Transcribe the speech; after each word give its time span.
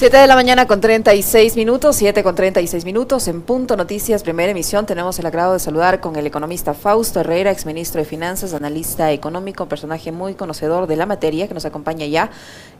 7 0.00 0.16
de 0.16 0.26
la 0.26 0.34
mañana 0.34 0.66
con 0.66 0.80
36 0.80 1.56
minutos, 1.56 1.94
7 1.96 2.22
con 2.22 2.34
36 2.34 2.86
minutos, 2.86 3.28
en 3.28 3.42
Punto 3.42 3.76
Noticias, 3.76 4.22
primera 4.22 4.50
emisión, 4.50 4.86
tenemos 4.86 5.18
el 5.18 5.26
agrado 5.26 5.52
de 5.52 5.58
saludar 5.58 6.00
con 6.00 6.16
el 6.16 6.26
economista 6.26 6.72
Fausto 6.72 7.20
Herrera, 7.20 7.50
exministro 7.50 7.98
de 7.98 8.06
Finanzas, 8.06 8.54
analista 8.54 9.12
económico, 9.12 9.66
personaje 9.66 10.10
muy 10.10 10.32
conocedor 10.32 10.86
de 10.86 10.96
la 10.96 11.04
materia, 11.04 11.48
que 11.48 11.52
nos 11.52 11.66
acompaña 11.66 12.06
ya 12.06 12.30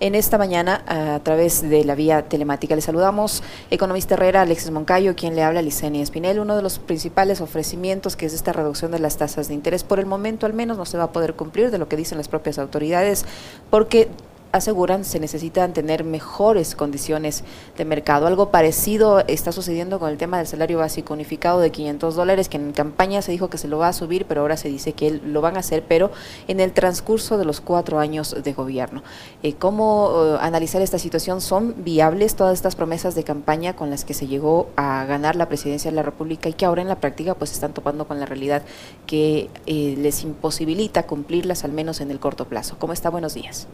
en 0.01 0.15
esta 0.15 0.39
mañana 0.39 0.83
a 0.87 1.21
través 1.23 1.61
de 1.61 1.85
la 1.85 1.95
vía 1.95 2.23
telemática. 2.23 2.75
Le 2.75 2.81
saludamos, 2.81 3.43
economista 3.71 4.15
Herrera, 4.15 4.41
Alexis 4.41 4.71
Moncayo, 4.71 5.15
quien 5.15 5.37
le 5.37 5.43
habla, 5.43 5.61
Licenia 5.61 6.03
Espinel, 6.03 6.41
uno 6.41 6.57
de 6.57 6.63
los 6.63 6.79
principales 6.79 7.43
ofrecimientos 7.43 8.17
que 8.17 8.25
es 8.25 8.33
esta 8.33 8.55
reducción 8.55 8.93
de 8.93 8.99
las 8.99 9.19
tasas 9.19 9.49
de 9.49 9.53
interés. 9.53 9.85
Por 9.85 10.01
el 10.01 10.07
momento, 10.07 10.47
al 10.47 10.55
menos, 10.55 10.79
no 10.79 10.87
se 10.87 10.97
va 10.97 11.05
a 11.05 11.13
poder 11.13 11.35
cumplir 11.35 11.71
de 11.71 11.77
lo 11.77 11.87
que 11.87 11.97
dicen 11.97 12.17
las 12.17 12.29
propias 12.29 12.59
autoridades, 12.59 13.27
porque 13.69 14.09
aseguran 14.53 15.05
se 15.05 15.21
necesitan 15.21 15.73
tener 15.73 16.05
mejores 16.05 16.75
condiciones 16.75 17.45
de 17.77 17.85
mercado. 17.85 18.27
Algo 18.27 18.51
parecido 18.51 19.25
está 19.27 19.53
sucediendo 19.53 19.99
con 19.99 20.11
el 20.11 20.19
tema 20.19 20.39
del 20.39 20.47
salario 20.47 20.79
básico 20.79 21.15
unificado 21.15 21.61
de 21.61 21.71
500 21.71 22.15
dólares, 22.15 22.49
que 22.49 22.57
en 22.57 22.73
campaña 22.73 23.23
se 23.23 23.33
dijo 23.33 23.49
que 23.49 23.59
se 23.59 23.69
lo 23.69 23.79
va 23.79 23.89
a 23.89 23.93
subir, 23.93 24.27
pero 24.27 24.41
ahora 24.41 24.57
se 24.57 24.69
dice 24.69 24.93
que 24.93 25.11
lo 25.11 25.41
van 25.41 25.57
a 25.57 25.61
hacer, 25.61 25.85
pero 25.87 26.11
en 26.49 26.61
el 26.61 26.73
transcurso 26.73 27.39
de 27.39 27.45
los 27.45 27.61
cuatro 27.61 27.99
años 27.99 28.37
de 28.43 28.53
gobierno. 28.53 29.03
Eh, 29.43 29.55
¿Cómo 29.55 30.11
eh, 30.15 30.39
analizar 30.41 30.83
esta 30.83 30.99
situación? 30.99 31.41
¿Son 31.41 31.75
viables 31.85 32.35
todas 32.35 32.55
estas 32.55 32.77
promesas 32.77 33.15
de 33.15 33.25
campaña 33.25 33.77
con 33.77 33.91
las 33.91 34.05
que 34.05 34.15
se 34.15 34.27
llegó 34.27 34.69
a 34.77 35.05
ganar 35.05 35.37
la 35.37 35.49
presidencia 35.49 35.91
de 35.91 35.97
la 35.97 36.03
República 36.03 36.49
y 36.49 36.53
que 36.55 36.65
ahora 36.65 36.83
en 36.83 36.89
la 36.89 36.97
práctica 36.97 37.35
pues 37.35 37.53
están 37.53 37.73
topando 37.73 38.07
con 38.07 38.19
la 38.21 38.27
realidad 38.27 38.63
que 39.07 39.51
eh, 39.67 39.95
les 39.99 40.23
imposibilita 40.23 41.05
cumplirlas 41.05 41.65
al 41.65 41.73
menos 41.73 42.01
en 42.01 42.11
el 42.11 42.19
corto 42.19 42.47
plazo? 42.47 42.77
¿Cómo 42.79 42.93
está? 42.93 43.11
Buenos 43.11 43.35
días. 43.35 43.69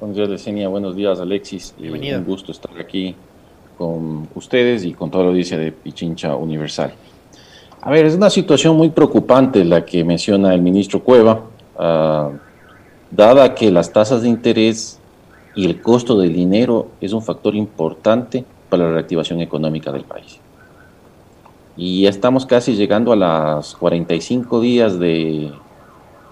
Buenos 0.00 0.16
días, 0.16 0.28
Lecenia. 0.28 0.68
Buenos 0.68 0.96
días, 0.96 1.20
Alexis. 1.20 1.72
Eh, 1.78 1.82
Bienvenido. 1.82 2.18
un 2.18 2.24
gusto 2.24 2.50
estar 2.50 2.76
aquí 2.78 3.14
con 3.78 4.28
ustedes 4.34 4.84
y 4.84 4.92
con 4.92 5.10
toda 5.10 5.24
la 5.24 5.30
audiencia 5.30 5.56
de 5.56 5.70
Pichincha 5.70 6.34
Universal. 6.34 6.92
A 7.80 7.90
ver, 7.90 8.04
es 8.06 8.14
una 8.14 8.28
situación 8.28 8.76
muy 8.76 8.90
preocupante 8.90 9.64
la 9.64 9.84
que 9.84 10.02
menciona 10.02 10.52
el 10.52 10.62
ministro 10.62 11.02
Cueva, 11.02 11.44
uh, 11.78 12.36
dada 13.10 13.54
que 13.54 13.70
las 13.70 13.92
tasas 13.92 14.22
de 14.22 14.28
interés 14.28 14.98
y 15.54 15.64
el 15.64 15.80
costo 15.80 16.18
del 16.18 16.32
dinero 16.32 16.88
es 17.00 17.12
un 17.12 17.22
factor 17.22 17.54
importante 17.54 18.44
para 18.68 18.84
la 18.84 18.92
reactivación 18.94 19.40
económica 19.40 19.92
del 19.92 20.04
país. 20.04 20.40
Y 21.76 22.02
ya 22.02 22.10
estamos 22.10 22.46
casi 22.46 22.74
llegando 22.74 23.12
a 23.12 23.16
las 23.16 23.76
45 23.76 24.60
días 24.60 24.98
de, 24.98 25.52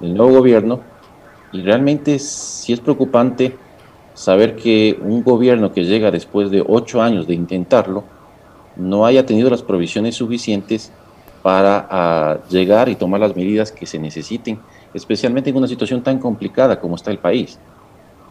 del 0.01 0.15
nuevo 0.15 0.39
gobierno 0.39 0.92
y 1.53 1.63
realmente 1.63 2.19
sí 2.19 2.73
es 2.73 2.81
preocupante 2.81 3.57
saber 4.15 4.57
que 4.57 4.99
un 5.03 5.23
gobierno 5.23 5.73
que 5.73 5.85
llega 5.85 6.11
después 6.11 6.51
de 6.51 6.65
ocho 6.67 7.03
años 7.03 7.27
de 7.27 7.35
intentarlo 7.35 8.05
no 8.77 9.05
haya 9.05 9.27
tenido 9.27 9.51
las 9.51 9.63
provisiones 9.63 10.15
suficientes 10.15 10.91
para 11.43 11.87
ah, 11.91 12.39
llegar 12.49 12.89
y 12.89 12.95
tomar 12.95 13.21
las 13.21 13.37
medidas 13.37 13.73
que 13.73 13.85
se 13.85 13.99
necesiten, 13.99 14.59
especialmente 14.95 15.51
en 15.51 15.57
una 15.57 15.67
situación 15.67 16.03
tan 16.03 16.19
complicada 16.19 16.81
como 16.81 16.97
está 16.97 17.11
el 17.11 17.19
país. 17.19 17.59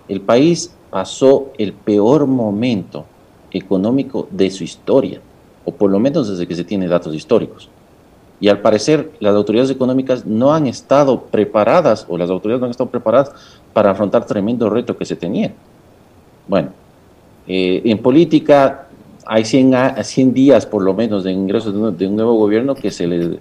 El 0.08 0.22
país 0.22 0.74
pasó 0.90 1.52
el 1.58 1.74
peor 1.74 2.26
momento 2.26 3.06
económico 3.52 4.28
de 4.32 4.50
su 4.50 4.64
historia, 4.64 5.22
o 5.66 5.72
por 5.72 5.92
lo 5.92 6.00
menos 6.00 6.30
desde 6.30 6.48
que 6.48 6.56
se 6.56 6.64
tiene 6.64 6.88
datos 6.88 7.14
históricos. 7.14 7.70
Y 8.42 8.50
al 8.50 8.60
parecer 8.60 9.12
las 9.20 9.36
autoridades 9.36 9.70
económicas 9.70 10.26
no 10.26 10.54
han 10.54 10.68
estado 10.68 11.26
preparadas, 11.26 12.06
o 12.10 12.18
las 12.18 12.30
autoridades 12.30 12.60
no 12.60 12.66
han 12.66 12.72
estado 12.72 12.90
preparadas 12.90 13.32
para 13.72 13.92
afrontar 13.92 14.26
tremendo 14.26 14.70
reto 14.70 14.98
que 14.98 15.06
se 15.06 15.16
tenía. 15.16 15.54
Bueno, 16.48 16.70
eh, 17.48 17.84
en 17.86 18.00
política 18.00 18.88
hay 19.28 19.46
100, 19.46 20.04
100, 20.04 20.34
días 20.34 20.66
por 20.66 20.82
lo 20.82 20.94
menos 20.94 21.24
de 21.24 21.32
ingresos 21.32 21.98
de 21.98 22.08
un, 22.08 22.16
nuevo 22.16 22.34
gobierno 22.34 22.74
que 22.74 22.90
se, 22.90 23.06
le, 23.06 23.40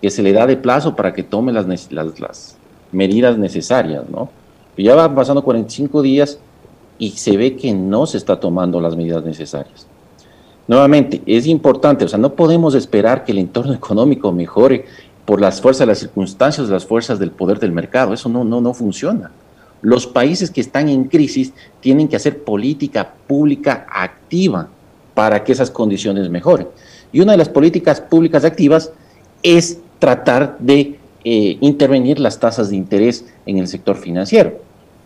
que 0.00 0.10
se 0.10 0.22
le 0.22 0.32
da 0.32 0.46
de 0.46 0.56
plazo 0.56 0.94
para 0.94 1.12
que 1.12 1.24
tome 1.24 1.52
las, 1.52 1.66
medidas 2.92 3.36
necesarias, 3.36 4.04
¿no? 4.08 4.30
ya 4.76 4.94
van 4.94 5.14
pasando 5.14 5.42
45 5.42 6.00
días 6.00 6.38
y 6.98 7.10
se 7.10 7.36
ve 7.36 7.56
que 7.56 7.72
no 7.74 8.06
se 8.06 8.16
está 8.16 8.40
tomando 8.40 8.80
las 8.80 8.96
medidas 8.96 9.24
necesarias. 9.24 9.86
Nuevamente, 10.70 11.20
es 11.26 11.48
importante, 11.48 12.04
o 12.04 12.08
sea, 12.08 12.20
no 12.20 12.36
podemos 12.36 12.76
esperar 12.76 13.24
que 13.24 13.32
el 13.32 13.38
entorno 13.38 13.74
económico 13.74 14.30
mejore 14.30 14.84
por 15.24 15.40
las 15.40 15.60
fuerzas, 15.60 15.84
las 15.84 15.98
circunstancias, 15.98 16.68
las 16.68 16.86
fuerzas 16.86 17.18
del 17.18 17.32
poder 17.32 17.58
del 17.58 17.72
mercado. 17.72 18.14
Eso 18.14 18.28
no, 18.28 18.44
no, 18.44 18.60
no 18.60 18.72
funciona. 18.72 19.32
Los 19.82 20.06
países 20.06 20.48
que 20.52 20.60
están 20.60 20.88
en 20.88 21.06
crisis 21.06 21.52
tienen 21.80 22.06
que 22.06 22.14
hacer 22.14 22.44
política 22.44 23.14
pública 23.26 23.84
activa 23.90 24.68
para 25.12 25.42
que 25.42 25.50
esas 25.50 25.72
condiciones 25.72 26.30
mejoren. 26.30 26.68
Y 27.10 27.18
una 27.18 27.32
de 27.32 27.38
las 27.38 27.48
políticas 27.48 28.00
públicas 28.00 28.44
activas 28.44 28.92
es 29.42 29.80
tratar 29.98 30.56
de 30.60 31.00
eh, 31.24 31.58
intervenir 31.60 32.20
las 32.20 32.38
tasas 32.38 32.70
de 32.70 32.76
interés 32.76 33.24
en 33.44 33.58
el 33.58 33.66
sector 33.66 33.96
financiero. 33.96 34.60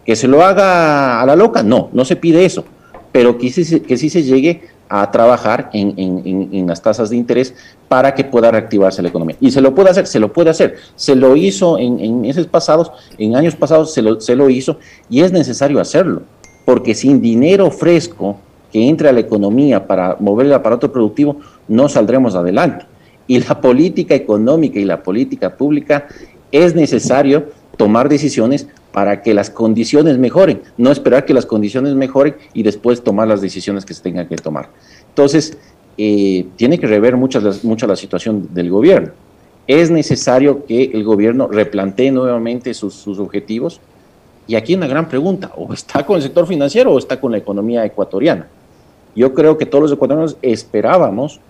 Que 0.04 0.14
se 0.14 0.28
lo 0.28 0.44
haga 0.44 1.22
a 1.22 1.24
la 1.24 1.36
loca, 1.36 1.62
no, 1.62 1.88
no 1.94 2.04
se 2.04 2.16
pide 2.16 2.44
eso, 2.44 2.66
pero 3.12 3.38
que 3.38 3.48
sí, 3.48 3.80
que 3.80 3.97
sí 3.97 4.10
se 4.10 4.24
llegue 4.24 4.73
a 4.89 5.11
trabajar 5.11 5.71
en, 5.72 6.67
las 6.67 6.83
tasas 6.83 7.11
de 7.11 7.17
interés 7.17 7.55
para 7.89 8.15
que 8.15 8.25
pueda 8.25 8.50
reactivarse 8.50 9.03
la 9.03 9.09
economía. 9.09 9.37
Y 9.41 9.50
se 9.50 9.61
lo 9.61 9.75
puede 9.75 9.91
hacer, 9.91 10.06
se 10.06 10.21
lo 10.21 10.33
puede 10.33 10.50
hacer. 10.50 10.77
Se 10.95 11.15
lo 11.15 11.37
hizo 11.37 11.78
en, 11.78 12.21
meses 12.21 12.47
pasados, 12.47 12.93
en 13.19 13.37
años 13.37 13.56
pasados 13.56 13.93
se 13.93 14.03
lo, 14.03 14.21
se 14.21 14.37
lo 14.37 14.50
hizo 14.50 14.78
y 15.09 15.22
es 15.22 15.33
necesario 15.33 15.81
hacerlo, 15.81 16.22
porque 16.65 16.95
sin 16.95 17.21
dinero 17.21 17.71
fresco 17.71 18.39
que 18.72 18.89
entre 18.89 19.09
a 19.09 19.12
la 19.12 19.21
economía 19.21 19.87
para 19.87 20.17
mover 20.19 20.47
el 20.47 20.53
aparato 20.53 20.91
productivo, 20.91 21.37
no 21.69 21.89
saldremos 21.89 22.34
adelante. 22.34 22.87
Y 23.27 23.39
la 23.39 23.61
política 23.61 24.15
económica 24.15 24.81
y 24.81 24.84
la 24.84 25.03
política 25.03 25.56
pública 25.56 26.09
es 26.51 26.75
necesario 26.75 27.51
tomar 27.77 28.09
decisiones 28.09 28.69
para 28.94 29.22
que 29.22 29.34
las 29.34 29.50
condiciones 29.50 30.19
mejoren, 30.19 30.62
no 30.78 30.93
esperar 30.93 31.25
que 31.25 31.34
las 31.34 31.47
condiciones 31.47 31.97
mejoren 31.97 32.37
y 32.53 32.62
después 32.62 33.03
tomar 33.03 33.27
las 33.27 33.41
decisiones 33.41 33.84
que 33.84 33.93
se 33.93 34.00
tengan 34.00 34.28
que 34.28 34.37
tomar. 34.37 34.69
Entonces, 35.09 35.59
eh, 35.99 36.47
tiene 36.55 36.78
que 36.78 36.87
rever 36.87 37.16
mucho 37.16 37.41
la 37.41 37.97
situación 37.97 38.54
del 38.54 38.71
gobierno. 38.71 39.10
Es 39.66 39.91
necesario 39.91 40.65
que 40.65 40.93
el 40.94 41.03
gobierno 41.03 41.49
replantee 41.49 42.12
nuevamente 42.12 42.72
sus, 42.72 43.09
objetivos. 43.19 43.81
Y 44.47 44.54
aquí 44.54 44.77
una 44.77 44.87
gran 44.87 45.09
pregunta, 45.09 45.50
o 45.56 45.72
está 45.72 46.06
con 46.06 46.15
el 46.15 46.22
sector 46.22 46.47
financiero 46.47 46.93
o 46.93 46.99
está 46.99 47.21
con 47.21 47.33
la 47.33 47.38
economía 47.38 47.84
ecuatoriana. 47.84 48.47
Yo 49.16 49.34
creo 49.34 49.59
que 49.59 49.66
todos 49.66 49.83
los 49.83 49.93
ecuatorianos 49.93 50.37
esperábamos 50.41 51.41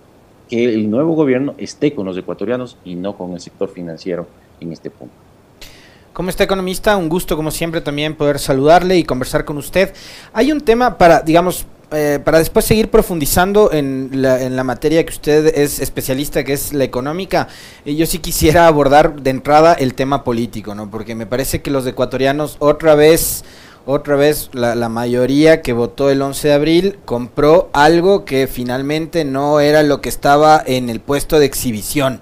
que 0.49 0.65
el 0.65 0.89
nuevo 0.89 1.13
gobierno 1.13 1.53
esté 1.59 1.93
con 1.93 2.07
los 2.07 2.17
ecuatorianos 2.17 2.75
y 2.83 2.95
no 2.95 3.15
con 3.15 3.33
el 3.33 3.39
sector 3.39 3.69
financiero 3.69 4.25
en 4.59 4.71
este 4.71 4.89
punto. 4.89 5.24
¿Cómo 6.15 6.29
está 6.29 6.45
economista? 6.45 6.95
Un 6.95 7.09
gusto 7.09 7.35
como 7.35 7.51
siempre 7.51 7.81
también 7.81 8.15
poder 8.15 8.39
saludarle 8.39 8.95
y 8.95 9.03
conversar 9.03 9.43
con 9.43 9.57
usted. 9.57 9.93
Hay 10.31 10.49
un 10.49 10.61
tema 10.61 10.97
para, 10.97 11.19
digamos, 11.19 11.65
eh, 11.91 12.21
para 12.23 12.39
después 12.39 12.63
seguir 12.63 12.89
profundizando 12.89 13.73
en 13.73 14.21
la, 14.21 14.63
materia 14.63 15.05
que 15.05 15.11
usted 15.11 15.47
es 15.47 15.81
especialista, 15.81 16.45
que 16.45 16.53
es 16.53 16.71
la 16.71 16.85
económica, 16.85 17.49
eh, 17.83 17.95
yo 17.95 18.05
sí 18.05 18.19
quisiera 18.19 18.65
abordar 18.65 19.23
de 19.23 19.29
entrada 19.29 19.73
el 19.73 19.93
tema 19.93 20.23
político, 20.23 20.73
¿no? 20.73 20.89
Porque 20.89 21.15
me 21.15 21.25
parece 21.25 21.61
que 21.61 21.69
los 21.69 21.85
ecuatorianos 21.85 22.55
otra 22.59 22.95
vez, 22.95 23.43
otra 23.85 24.15
vez 24.15 24.51
la, 24.53 24.73
la 24.73 24.87
mayoría 24.87 25.61
que 25.61 25.73
votó 25.73 26.09
el 26.09 26.21
11 26.21 26.47
de 26.47 26.53
abril 26.53 26.99
compró 27.03 27.69
algo 27.73 28.23
que 28.23 28.47
finalmente 28.47 29.25
no 29.25 29.59
era 29.59 29.83
lo 29.83 29.99
que 29.99 30.07
estaba 30.07 30.63
en 30.65 30.89
el 30.89 31.01
puesto 31.01 31.39
de 31.39 31.45
exhibición. 31.45 32.21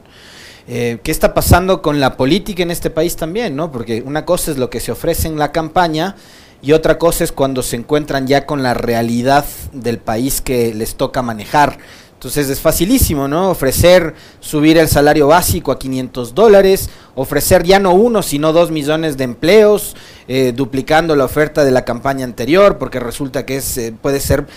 Eh, 0.67 0.99
¿Qué 1.03 1.11
está 1.11 1.33
pasando 1.33 1.81
con 1.81 1.99
la 1.99 2.15
política 2.15 2.63
en 2.63 2.71
este 2.71 2.89
país 2.89 3.15
también? 3.15 3.55
¿no? 3.55 3.71
Porque 3.71 4.01
una 4.05 4.25
cosa 4.25 4.51
es 4.51 4.57
lo 4.57 4.69
que 4.69 4.79
se 4.79 4.91
ofrece 4.91 5.27
en 5.27 5.37
la 5.37 5.51
campaña 5.51 6.15
y 6.61 6.71
otra 6.71 6.97
cosa 6.97 7.25
es 7.25 7.33
cuando 7.33 7.61
se 7.61 7.75
encuentran 7.75 8.25
ya 8.25 8.45
con 8.45 8.63
la 8.63 8.73
realidad 8.73 9.45
del 9.73 9.97
país 9.97 10.39
que 10.39 10.73
les 10.73 10.95
toca 10.95 11.21
manejar. 11.21 11.77
Entonces 12.23 12.49
es 12.49 12.61
facilísimo, 12.61 13.27
¿no? 13.27 13.49
Ofrecer 13.49 14.15
subir 14.39 14.77
el 14.77 14.87
salario 14.87 15.27
básico 15.27 15.73
a 15.73 15.77
500 15.77 16.33
dólares, 16.33 16.89
ofrecer 17.15 17.63
ya 17.63 17.79
no 17.79 17.93
uno, 17.93 18.23
sino 18.23 18.53
dos 18.53 18.71
millones 18.71 19.17
de 19.17 19.25
empleos, 19.25 19.97
eh, 20.29 20.53
duplicando 20.55 21.17
la 21.17 21.25
oferta 21.25 21.65
de 21.65 21.71
la 21.71 21.83
campaña 21.83 22.23
anterior, 22.23 22.77
porque 22.77 23.01
resulta 23.01 23.45
que 23.45 23.57
es, 23.57 23.77
eh, 23.77 23.93
puede 24.01 24.21
ser, 24.21 24.47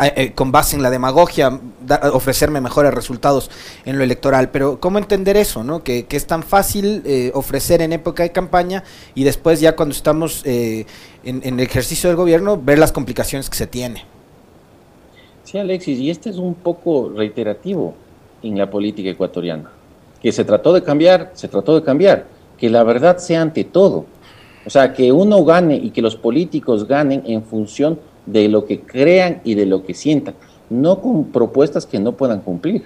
eh, 0.00 0.30
con 0.36 0.52
base 0.52 0.76
en 0.76 0.82
la 0.84 0.90
demagogia, 0.90 1.58
ofrecerme 2.12 2.60
mejores 2.60 2.94
resultados 2.94 3.50
en 3.84 3.98
lo 3.98 4.04
electoral. 4.04 4.52
Pero 4.52 4.78
¿cómo 4.78 4.98
entender 4.98 5.36
eso, 5.36 5.64
no? 5.64 5.82
Que, 5.82 6.06
que 6.06 6.16
es 6.16 6.24
tan 6.28 6.44
fácil 6.44 7.02
ofrecer 7.34 7.82
en 7.82 7.94
época 7.94 8.22
de 8.22 8.30
campaña 8.30 8.84
y 9.16 9.24
después 9.24 9.58
ya 9.58 9.74
cuando 9.74 9.92
estamos 9.92 10.42
en, 10.44 10.86
en 11.24 11.42
el 11.42 11.66
ejercicio 11.66 12.10
del 12.10 12.16
gobierno, 12.16 12.62
ver 12.62 12.78
las 12.78 12.92
complicaciones 12.92 13.50
que 13.50 13.56
se 13.56 13.66
tiene. 13.66 14.17
Sí, 15.48 15.56
Alexis, 15.56 15.98
y 15.98 16.10
este 16.10 16.28
es 16.28 16.36
un 16.36 16.52
poco 16.52 17.08
reiterativo 17.08 17.94
en 18.42 18.58
la 18.58 18.68
política 18.68 19.08
ecuatoriana. 19.08 19.70
Que 20.20 20.30
se 20.30 20.44
trató 20.44 20.74
de 20.74 20.82
cambiar, 20.82 21.30
se 21.32 21.48
trató 21.48 21.74
de 21.74 21.82
cambiar. 21.82 22.26
Que 22.58 22.68
la 22.68 22.84
verdad 22.84 23.16
sea 23.16 23.40
ante 23.40 23.64
todo. 23.64 24.04
O 24.66 24.68
sea, 24.68 24.92
que 24.92 25.10
uno 25.10 25.42
gane 25.46 25.76
y 25.76 25.88
que 25.88 26.02
los 26.02 26.16
políticos 26.16 26.86
ganen 26.86 27.22
en 27.24 27.44
función 27.44 27.98
de 28.26 28.46
lo 28.50 28.66
que 28.66 28.80
crean 28.80 29.40
y 29.42 29.54
de 29.54 29.64
lo 29.64 29.84
que 29.84 29.94
sientan, 29.94 30.34
no 30.68 31.00
con 31.00 31.24
propuestas 31.32 31.86
que 31.86 31.98
no 31.98 32.12
puedan 32.12 32.42
cumplir. 32.42 32.84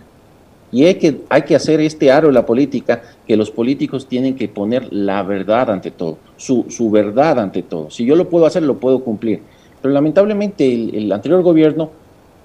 Y 0.71 0.85
hay 0.85 0.95
que, 0.95 1.23
hay 1.31 1.43
que 1.43 1.57
hacer 1.57 1.81
este 1.81 2.13
aro 2.13 2.29
en 2.29 2.35
la 2.35 2.47
política, 2.47 3.03
que 3.27 3.37
los 3.37 3.51
políticos 3.51 4.07
tienen 4.07 4.37
que 4.37 4.47
poner 4.47 4.87
la 4.93 5.25
verdad 5.25 5.69
ante 5.69 5.91
todo, 5.91 6.19
su 6.37 6.91
verdad 6.93 7.41
ante 7.41 7.65
todo. 7.65 7.91
Si 7.91 8.05
yo 8.05 8.15
lo 8.15 8.29
puedo 8.29 8.47
hacer, 8.47 8.63
lo 8.63 8.79
puedo 8.79 9.03
cumplir. 9.03 9.43
Pero 9.83 9.93
lamentablemente 9.93 10.73
el, 10.73 11.11
anterior 11.11 11.43
gobierno 11.43 11.91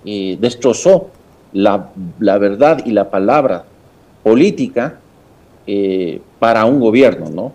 eh, 0.09 0.37
destrozó 0.39 1.09
la, 1.51 1.89
la, 2.19 2.37
verdad 2.37 2.79
y 2.85 2.91
la 2.91 3.09
palabra 3.09 3.65
política 4.23 4.99
eh, 5.65 6.21
para 6.39 6.63
un 6.63 6.79
gobierno, 6.79 7.29
¿no? 7.29 7.51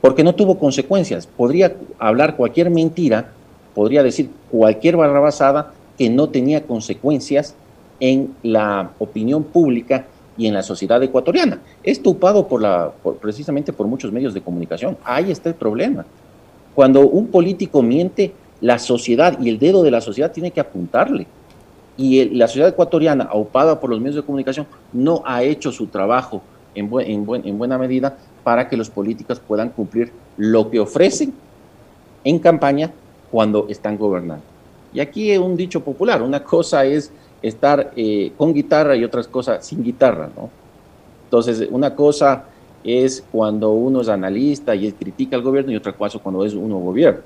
Porque 0.00 0.24
no 0.24 0.34
tuvo 0.34 0.58
consecuencias. 0.58 1.28
Podría 1.28 1.76
hablar 2.00 2.34
cualquier 2.34 2.70
mentira, 2.70 3.30
podría 3.72 4.02
decir 4.02 4.30
cualquier 4.50 4.96
barrabasada 4.96 5.74
que 5.96 6.10
no 6.10 6.28
tenía 6.28 6.64
consecuencias 6.64 7.54
en 8.00 8.34
la 8.42 8.90
opinión 8.98 9.44
pública 9.44 10.06
y 10.36 10.48
en 10.48 10.54
la 10.54 10.64
sociedad 10.64 11.00
ecuatoriana. 11.04 11.60
Es 11.84 12.02
topado 12.02 12.48
por 12.48 12.60
la, 12.62 12.90
precisamente 13.20 13.72
por 13.72 13.86
muchos 13.86 14.10
medios 14.10 14.34
de 14.34 14.40
comunicación. 14.40 14.98
Ahí 15.04 15.30
está 15.30 15.50
el 15.50 15.54
problema. 15.54 16.04
Cuando 16.74 17.06
un 17.06 17.28
político 17.28 17.80
miente, 17.80 18.32
la 18.60 18.80
sociedad 18.80 19.38
y 19.38 19.48
el 19.48 19.60
dedo 19.60 19.84
de 19.84 19.92
la 19.92 20.00
sociedad 20.00 20.32
tiene 20.32 20.50
que 20.50 20.58
apuntarle. 20.58 21.28
Y 22.02 22.24
la 22.30 22.48
sociedad 22.48 22.68
ecuatoriana, 22.68 23.28
aupada 23.30 23.78
por 23.78 23.88
los 23.88 24.00
medios 24.00 24.16
de 24.16 24.22
comunicación, 24.24 24.66
no 24.92 25.22
ha 25.24 25.44
hecho 25.44 25.70
su 25.70 25.86
trabajo 25.86 26.42
en, 26.74 26.90
en 26.96 27.58
buena 27.58 27.78
medida 27.78 28.18
para 28.42 28.68
que 28.68 28.76
los 28.76 28.90
políticos 28.90 29.38
puedan 29.38 29.68
cumplir 29.68 30.10
lo 30.36 30.68
que 30.68 30.80
ofrecen 30.80 31.32
en 32.24 32.40
campaña 32.40 32.90
cuando 33.30 33.68
están 33.68 33.96
gobernando. 33.96 34.42
Y 34.92 34.98
aquí 34.98 35.36
un 35.38 35.56
dicho 35.56 35.84
popular, 35.84 36.22
una 36.22 36.42
cosa 36.42 36.84
es 36.84 37.12
estar 37.40 37.92
eh, 37.94 38.32
con 38.36 38.52
guitarra 38.52 38.96
y 38.96 39.04
otras 39.04 39.28
cosas 39.28 39.64
sin 39.64 39.84
guitarra, 39.84 40.28
¿no? 40.36 40.50
Entonces, 41.26 41.68
una 41.70 41.94
cosa 41.94 42.46
es 42.82 43.24
cuando 43.30 43.70
uno 43.70 44.00
es 44.00 44.08
analista 44.08 44.74
y 44.74 44.90
critica 44.90 45.36
al 45.36 45.42
gobierno 45.42 45.70
y 45.70 45.76
otra 45.76 45.92
cosa 45.92 46.18
cuando 46.18 46.44
es 46.44 46.54
uno 46.54 46.78
gobierno. 46.78 47.20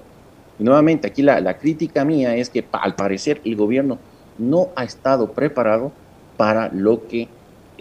Y 0.58 0.64
nuevamente, 0.64 1.06
aquí 1.08 1.22
la, 1.22 1.40
la 1.40 1.56
crítica 1.56 2.04
mía 2.04 2.36
es 2.36 2.50
que 2.50 2.62
al 2.72 2.94
parecer 2.94 3.40
el 3.42 3.56
gobierno 3.56 3.96
no 4.38 4.68
ha 4.76 4.84
estado 4.84 5.32
preparado 5.32 5.92
para 6.36 6.68
lo 6.72 7.06
que 7.06 7.28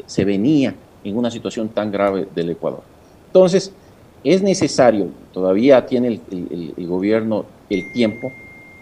se 0.05 0.25
venía 0.25 0.75
en 1.03 1.17
una 1.17 1.31
situación 1.31 1.69
tan 1.69 1.91
grave 1.91 2.27
del 2.33 2.49
Ecuador. 2.51 2.81
Entonces, 3.27 3.71
es 4.23 4.41
necesario, 4.41 5.09
todavía 5.33 5.85
tiene 5.85 6.07
el, 6.07 6.21
el, 6.31 6.73
el 6.75 6.87
gobierno 6.87 7.45
el 7.69 7.91
tiempo 7.91 8.31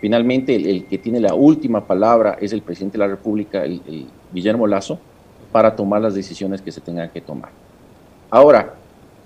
Finalmente, 0.04 0.54
el, 0.54 0.84
que 0.84 0.98
tiene 0.98 1.22
la 1.22 1.34
última 1.34 1.88
palabra 1.88 2.38
es 2.42 2.52
el 2.52 2.62
presidente 2.62 2.98
de 2.98 3.06
la 3.06 3.08
República, 3.08 3.64
el, 3.64 4.06
Guillermo 4.34 4.68
Lazo, 4.68 5.00
para 5.50 5.78
tomar 5.78 6.02
las 6.02 6.14
decisiones 6.14 6.62
que 6.62 6.74
se 6.74 6.82
tengan 6.82 7.10
que 7.10 7.22
tomar. 7.22 7.52
Ahora, 8.30 8.74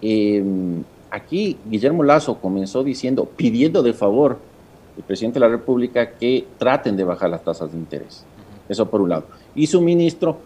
em, 0.03 0.83
aquí 1.09 1.57
Guillermo 1.65 2.03
Lazo 2.03 2.39
comenzó 2.39 2.83
diciendo, 2.83 3.25
pidiendo 3.25 3.81
de 3.81 3.93
favor 3.93 4.37
al 4.95 5.03
presidente 5.03 5.39
de 5.39 5.47
la 5.47 5.51
República 5.51 6.11
que 6.11 6.45
traten 6.59 6.95
de 6.95 7.03
bajar 7.03 7.31
las 7.31 7.43
tasas 7.43 7.71
de 7.71 7.77
interés. 7.79 8.23
Eso 8.69 8.89
por 8.89 9.01
un 9.01 9.09
lado. 9.09 9.25
Y 9.55 9.67
su 9.67 9.81
ministro 9.81 10.37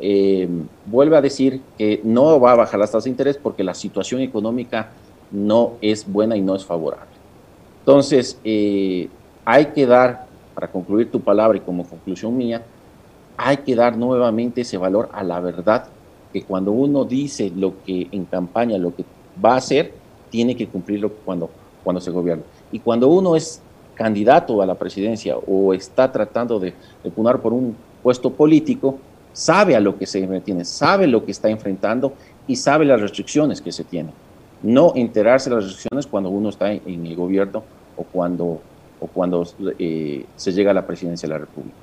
em, 0.00 0.66
vuelve 0.86 1.16
a 1.16 1.20
decir 1.20 1.60
que 1.76 2.00
no 2.04 2.40
va 2.40 2.52
a 2.52 2.56
bajar 2.56 2.80
las 2.80 2.90
tasas 2.90 3.04
de 3.04 3.10
interés 3.10 3.36
porque 3.36 3.64
la 3.64 3.74
situación 3.74 4.20
económica 4.20 4.90
no 5.30 5.72
es 5.80 6.10
buena 6.10 6.36
y 6.36 6.40
no 6.40 6.54
es 6.54 6.64
favorable. 6.64 7.10
Entonces, 7.80 8.38
eh, 8.44 9.08
hay 9.44 9.66
que 9.66 9.86
dar, 9.86 10.26
para 10.54 10.70
concluir 10.70 11.10
tu 11.10 11.20
palabra 11.20 11.56
y 11.56 11.60
como 11.60 11.84
conclusión 11.84 12.36
mía, 12.36 12.62
hay 13.36 13.58
que 13.58 13.74
dar 13.74 13.96
nuevamente 13.96 14.62
ese 14.62 14.76
valor 14.76 15.08
a 15.12 15.22
la 15.22 15.40
verdad, 15.40 15.86
que 16.32 16.42
cuando 16.42 16.72
uno 16.72 17.04
dice 17.04 17.50
lo 17.54 17.82
que 17.84 18.08
en 18.10 18.24
campaña, 18.24 18.76
lo 18.76 18.94
que 18.94 19.04
va 19.42 19.54
a 19.54 19.58
hacer, 19.58 19.94
tiene 20.28 20.56
que 20.56 20.66
cumplirlo 20.66 21.10
cuando, 21.24 21.48
cuando 21.82 22.00
se 22.00 22.10
gobierna. 22.10 22.42
Y 22.70 22.80
cuando 22.80 23.08
uno 23.08 23.36
es 23.36 23.62
candidato 23.98 24.62
a 24.62 24.66
la 24.66 24.76
presidencia 24.76 25.36
o 25.36 25.74
está 25.74 26.10
tratando 26.10 26.58
de, 26.60 26.72
punar 27.14 27.40
por 27.40 27.52
un 27.52 27.76
puesto 28.02 28.32
político, 28.32 28.98
sabe 29.32 29.74
a 29.74 29.80
lo 29.80 29.98
que 29.98 30.06
se 30.06 30.24
tiene, 30.40 30.64
sabe 30.64 31.08
lo 31.08 31.24
que 31.24 31.32
está 31.32 31.50
enfrentando 31.50 32.14
y 32.46 32.56
sabe 32.56 32.84
las 32.84 33.00
restricciones 33.00 33.60
que 33.60 33.72
se 33.72 33.84
tienen. 33.84 34.12
No 34.62 34.92
enterarse 34.94 35.50
de 35.50 35.56
las 35.56 35.64
restricciones 35.64 36.06
cuando 36.06 36.30
uno 36.30 36.48
está 36.48 36.72
en 36.72 37.04
el 37.04 37.16
gobierno 37.16 37.62
o 37.96 38.04
cuando 38.04 38.60
o 39.00 39.06
cuando 39.06 39.46
eh, 39.78 40.24
se 40.36 40.52
llega 40.52 40.72
a 40.72 40.74
la 40.74 40.86
presidencia 40.86 41.28
de 41.28 41.34
la 41.34 41.38
República. 41.38 41.76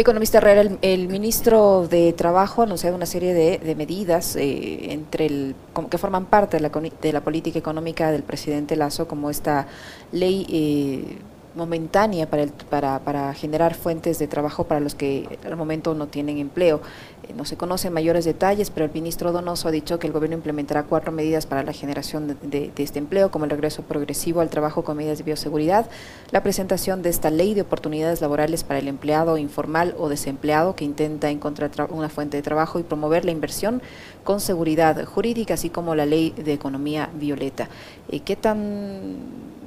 Economista 0.00 0.38
Herrera, 0.38 0.62
el, 0.80 1.08
ministro 1.08 1.88
de 1.88 2.12
Trabajo 2.12 2.62
ha 2.62 2.66
anunciado 2.66 2.94
una 2.94 3.04
serie 3.04 3.34
de, 3.34 3.74
medidas 3.74 4.36
eh, 4.36 4.92
entre 4.92 5.26
el, 5.26 5.56
que 5.90 5.98
forman 5.98 6.26
parte 6.26 6.56
de 6.56 6.60
la, 6.60 6.70
de 7.02 7.12
la, 7.12 7.20
política 7.20 7.58
económica 7.58 8.12
del 8.12 8.22
presidente 8.22 8.76
Lazo, 8.76 9.08
como 9.08 9.28
esta 9.28 9.66
ley 10.12 10.46
eh, 10.50 11.18
momentánea 11.58 12.30
para, 12.30 12.44
el, 12.44 12.50
para, 12.50 13.00
para, 13.00 13.34
generar 13.34 13.74
fuentes 13.74 14.18
de 14.18 14.26
trabajo 14.26 14.64
para 14.64 14.80
los 14.80 14.94
que 14.94 15.38
al 15.44 15.56
momento 15.56 15.94
no 15.94 16.06
tienen 16.06 16.38
empleo. 16.38 16.80
Eh, 17.24 17.34
no 17.36 17.44
se 17.44 17.56
conocen 17.56 17.92
mayores 17.92 18.24
detalles, 18.24 18.70
pero 18.70 18.86
el 18.86 18.92
ministro 18.92 19.32
Donoso 19.32 19.68
ha 19.68 19.70
dicho 19.70 19.98
que 19.98 20.06
el 20.06 20.12
gobierno 20.12 20.36
implementará 20.36 20.84
cuatro 20.84 21.12
medidas 21.12 21.44
para 21.44 21.62
la 21.62 21.72
generación 21.72 22.38
de, 22.40 22.72
este 22.78 22.98
empleo, 22.98 23.30
como 23.30 23.44
el 23.44 23.50
regreso 23.50 23.82
progresivo 23.82 24.40
al 24.40 24.48
trabajo 24.48 24.84
con 24.84 24.96
medidas 24.96 25.18
de 25.18 25.24
bioseguridad, 25.24 25.86
la 26.30 26.42
presentación 26.42 27.02
de 27.02 27.10
esta 27.10 27.30
ley 27.30 27.52
de 27.54 27.62
oportunidades 27.62 28.20
laborales 28.20 28.64
para 28.64 28.78
el 28.78 28.88
empleado 28.88 29.36
informal 29.36 29.94
o 29.98 30.08
desempleado 30.08 30.74
que 30.74 30.84
intenta 30.84 31.28
encontrar 31.28 31.70
una 31.90 32.08
fuente 32.08 32.36
de 32.36 32.42
trabajo 32.42 32.78
y 32.78 32.84
promover 32.84 33.24
la 33.24 33.32
inversión 33.32 33.82
con 34.24 34.40
seguridad 34.40 35.04
jurídica, 35.04 35.54
así 35.54 35.70
como 35.70 35.94
la 35.94 36.06
ley 36.06 36.30
de 36.30 36.52
economía 36.52 37.10
violeta. 37.14 37.68
Eh, 38.10 38.20
¿Qué 38.20 38.36
tan 38.36 39.57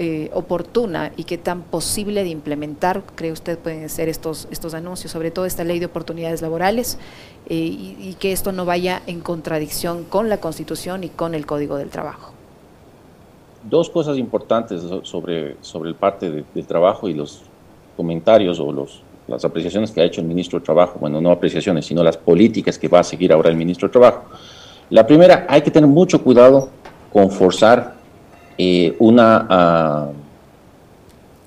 eh, 0.00 0.30
oportuna 0.32 1.10
y 1.16 1.24
qué 1.24 1.38
tan 1.38 1.62
posible 1.62 2.22
de 2.22 2.28
implementar 2.28 3.02
cree 3.16 3.32
usted 3.32 3.58
pueden 3.58 3.88
ser 3.88 4.08
estos, 4.08 4.46
estos 4.52 4.72
anuncios, 4.74 5.10
sobre 5.10 5.32
todo 5.32 5.44
esta 5.44 5.64
ley 5.64 5.80
de 5.80 5.86
oportunidades 5.86 6.40
laborales 6.40 7.00
eh, 7.48 7.56
y, 7.56 8.14
que 8.20 8.30
esto 8.30 8.52
no 8.52 8.64
vaya 8.64 9.02
en 9.08 9.18
contradicción 9.18 10.04
con 10.04 10.28
la 10.28 10.38
Constitución 10.38 11.02
y 11.02 11.08
con 11.08 11.34
el 11.34 11.46
Código 11.46 11.74
del 11.74 11.88
Trabajo? 11.88 12.32
Dos 13.68 13.90
cosas 13.90 14.16
importantes 14.18 14.82
sobre, 15.02 15.56
sobre 15.62 15.88
el 15.88 15.96
parte 15.96 16.30
del 16.30 16.66
trabajo 16.66 17.08
y 17.08 17.14
los 17.14 17.42
comentarios 17.96 18.60
o 18.60 18.70
los, 18.70 19.02
las 19.26 19.44
apreciaciones 19.44 19.90
que 19.90 20.00
ha 20.00 20.04
hecho 20.04 20.20
el 20.20 20.28
ministro 20.28 20.60
de 20.60 20.64
Trabajo, 20.64 21.00
bueno, 21.00 21.20
no 21.20 21.32
apreciaciones, 21.32 21.86
sino 21.86 22.04
las 22.04 22.16
políticas 22.16 22.78
que 22.78 22.86
va 22.86 23.00
a 23.00 23.04
seguir 23.04 23.32
ahora 23.32 23.50
el 23.50 23.56
ministro 23.56 23.88
de 23.88 23.92
Trabajo. 23.92 24.26
La 24.90 25.04
primera, 25.04 25.44
hay 25.48 25.62
que 25.62 25.72
tener 25.72 25.90
mucho 25.90 26.22
cuidado 26.22 26.70
con 27.12 27.32
forzar 27.32 27.97
una 28.98 29.46
ah, 29.48 30.08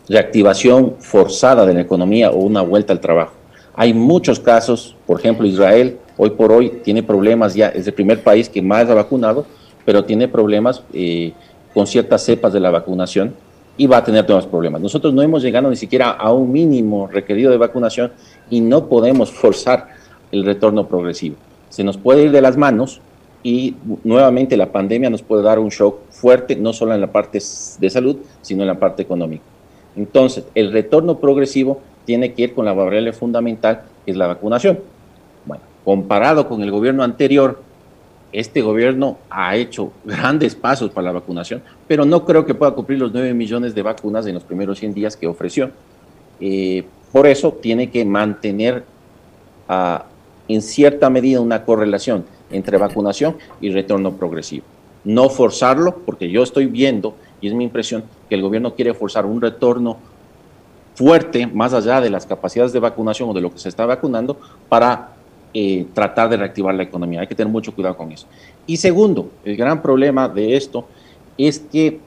reactivación 0.07 0.95
forzada 0.99 1.65
de 1.65 1.73
la 1.73 1.81
economía 1.81 2.31
o 2.31 2.37
una 2.37 2.61
vuelta 2.61 2.93
al 2.93 2.99
trabajo. 2.99 3.33
Hay 3.73 3.93
muchos 3.93 4.39
casos, 4.39 4.95
por 5.05 5.19
ejemplo, 5.19 5.45
Israel 5.47 5.97
hoy 6.17 6.29
por 6.31 6.51
hoy 6.51 6.69
tiene 6.83 7.01
problemas 7.01 7.55
ya, 7.55 7.69
es 7.69 7.87
el 7.87 7.93
primer 7.93 8.21
país 8.21 8.47
que 8.47 8.61
más 8.61 8.87
ha 8.89 8.93
vacunado, 8.93 9.45
pero 9.85 10.05
tiene 10.05 10.27
problemas 10.27 10.83
eh, 10.93 11.33
con 11.73 11.87
ciertas 11.87 12.23
cepas 12.23 12.53
de 12.53 12.59
la 12.59 12.69
vacunación 12.69 13.33
y 13.77 13.87
va 13.87 13.97
a 13.97 14.03
tener 14.03 14.27
nuevos 14.27 14.45
problemas. 14.45 14.81
Nosotros 14.81 15.13
no 15.13 15.21
hemos 15.21 15.41
llegado 15.41 15.69
ni 15.69 15.75
siquiera 15.75 16.11
a 16.11 16.31
un 16.31 16.51
mínimo 16.51 17.07
requerido 17.07 17.49
de 17.49 17.57
vacunación 17.57 18.11
y 18.49 18.61
no 18.61 18.87
podemos 18.87 19.31
forzar 19.31 19.87
el 20.31 20.45
retorno 20.45 20.87
progresivo. 20.87 21.37
Se 21.69 21.83
nos 21.83 21.97
puede 21.97 22.23
ir 22.25 22.31
de 22.31 22.41
las 22.41 22.57
manos 22.57 23.01
y 23.41 23.75
nuevamente 24.03 24.55
la 24.57 24.71
pandemia 24.71 25.09
nos 25.09 25.23
puede 25.23 25.41
dar 25.41 25.57
un 25.57 25.69
shock 25.69 26.01
fuerte, 26.21 26.55
no 26.55 26.71
solo 26.71 26.93
en 26.93 27.01
la 27.01 27.11
parte 27.11 27.39
de 27.79 27.89
salud, 27.89 28.17
sino 28.41 28.61
en 28.61 28.67
la 28.67 28.79
parte 28.79 29.01
económica. 29.01 29.43
Entonces, 29.95 30.45
el 30.53 30.71
retorno 30.71 31.17
progresivo 31.17 31.81
tiene 32.05 32.33
que 32.33 32.43
ir 32.43 32.53
con 32.53 32.65
la 32.65 32.73
variable 32.73 33.11
fundamental, 33.11 33.81
que 34.05 34.11
es 34.11 34.17
la 34.17 34.27
vacunación. 34.27 34.79
Bueno, 35.45 35.63
comparado 35.83 36.47
con 36.47 36.61
el 36.61 36.71
gobierno 36.71 37.03
anterior, 37.03 37.59
este 38.31 38.61
gobierno 38.61 39.17
ha 39.29 39.55
hecho 39.55 39.91
grandes 40.05 40.55
pasos 40.55 40.91
para 40.91 41.07
la 41.07 41.11
vacunación, 41.11 41.61
pero 41.87 42.05
no 42.05 42.23
creo 42.23 42.45
que 42.45 42.53
pueda 42.53 42.71
cumplir 42.71 42.99
los 42.99 43.11
9 43.11 43.33
millones 43.33 43.75
de 43.75 43.81
vacunas 43.81 44.25
en 44.27 44.35
los 44.35 44.43
primeros 44.43 44.79
100 44.79 44.93
días 44.93 45.17
que 45.17 45.27
ofreció. 45.27 45.71
Eh, 46.39 46.85
por 47.11 47.27
eso 47.27 47.51
tiene 47.51 47.89
que 47.89 48.05
mantener 48.05 48.83
ah, 49.67 50.05
en 50.47 50.61
cierta 50.61 51.09
medida 51.09 51.41
una 51.41 51.65
correlación 51.65 52.25
entre 52.51 52.77
vacunación 52.77 53.37
y 53.59 53.71
retorno 53.71 54.13
progresivo. 54.13 54.65
No 55.03 55.29
forzarlo, 55.29 55.97
porque 56.05 56.29
yo 56.29 56.43
estoy 56.43 56.67
viendo, 56.67 57.15
y 57.41 57.47
es 57.47 57.53
mi 57.53 57.63
impresión, 57.63 58.03
que 58.29 58.35
el 58.35 58.41
gobierno 58.41 58.75
quiere 58.75 58.93
forzar 58.93 59.25
un 59.25 59.41
retorno 59.41 59.97
fuerte, 60.95 61.47
más 61.47 61.73
allá 61.73 62.01
de 62.01 62.09
las 62.09 62.25
capacidades 62.25 62.73
de 62.73 62.79
vacunación 62.79 63.29
o 63.29 63.33
de 63.33 63.41
lo 63.41 63.51
que 63.51 63.59
se 63.59 63.69
está 63.69 63.85
vacunando, 63.85 64.37
para 64.69 65.09
eh, 65.53 65.85
tratar 65.93 66.29
de 66.29 66.37
reactivar 66.37 66.75
la 66.75 66.83
economía. 66.83 67.21
Hay 67.21 67.27
que 67.27 67.35
tener 67.35 67.51
mucho 67.51 67.73
cuidado 67.73 67.97
con 67.97 68.11
eso. 68.11 68.27
Y 68.67 68.77
segundo, 68.77 69.29
el 69.43 69.57
gran 69.57 69.81
problema 69.81 70.29
de 70.29 70.55
esto 70.55 70.85
es 71.37 71.59
que 71.59 71.99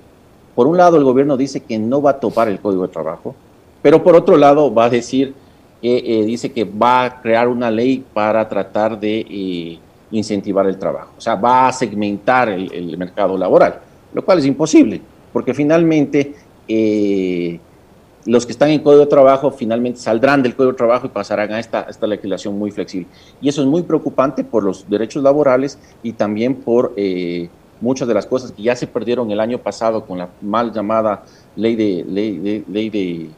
por 0.54 0.66
un 0.66 0.76
lado 0.76 0.96
el 0.96 1.04
gobierno 1.04 1.36
dice 1.36 1.60
que 1.60 1.78
no 1.78 2.00
va 2.00 2.12
a 2.12 2.20
topar 2.20 2.48
el 2.48 2.60
código 2.60 2.86
de 2.86 2.92
trabajo, 2.92 3.34
pero 3.82 4.02
por 4.02 4.14
otro 4.14 4.36
lado 4.36 4.72
va 4.72 4.84
a 4.84 4.90
decir 4.90 5.34
que 5.82 5.98
eh, 5.98 6.24
dice 6.24 6.52
que 6.52 6.64
va 6.64 7.04
a 7.04 7.20
crear 7.20 7.48
una 7.48 7.70
ley 7.70 8.04
para 8.14 8.48
tratar 8.48 8.98
de 8.98 9.26
eh, 9.28 9.78
incentivar 10.16 10.66
el 10.66 10.78
trabajo. 10.78 11.12
O 11.16 11.21
sea, 11.21 11.35
va 11.35 11.68
a 11.68 11.73
segmentar 11.73 12.49
el, 12.49 12.97
mercado 12.97 13.37
laboral, 13.37 13.80
lo 14.12 14.25
cual 14.25 14.38
es 14.38 14.47
imposible, 14.47 15.00
porque 15.33 15.52
finalmente 15.52 16.35
eh, 16.68 17.59
los 18.26 18.47
que 18.47 18.52
están 18.52 18.71
en 18.71 18.80
código 18.80 19.00
de 19.00 19.11
trabajo 19.11 19.50
finalmente 19.50 20.00
saldrán 20.00 20.42
del 20.42 20.54
código 20.54 20.73
de 20.73 20.78
trabajo 20.78 21.06
y 21.06 21.11
pasarán 21.11 21.52
a 21.52 21.61
esta, 21.61 21.83
esta 21.83 22.06
legislación 22.06 22.59
muy 22.59 22.71
flexible. 22.71 23.09
Y 23.40 23.49
eso 23.49 23.61
es 23.61 23.68
muy 23.68 23.83
preocupante 23.83 24.44
por 24.44 24.64
los 24.64 24.88
derechos 24.88 25.23
laborales 25.23 25.78
y 26.02 26.12
también 26.12 26.54
por 26.54 26.94
muchas 27.80 28.09
de 28.09 28.14
las 28.14 28.26
cosas 28.26 28.50
que 28.52 28.62
ya 28.62 28.75
se 28.75 28.87
perdieron 28.87 29.30
el 29.30 29.40
año 29.40 29.59
pasado 29.59 30.04
con 30.04 30.18
la 30.18 30.28
mal 30.40 30.73
llamada 30.73 31.25
ley 31.56 31.76
de 31.76 32.04
ley 32.09 32.38
de 32.38 32.64
ley 32.68 32.90
de, 32.90 33.28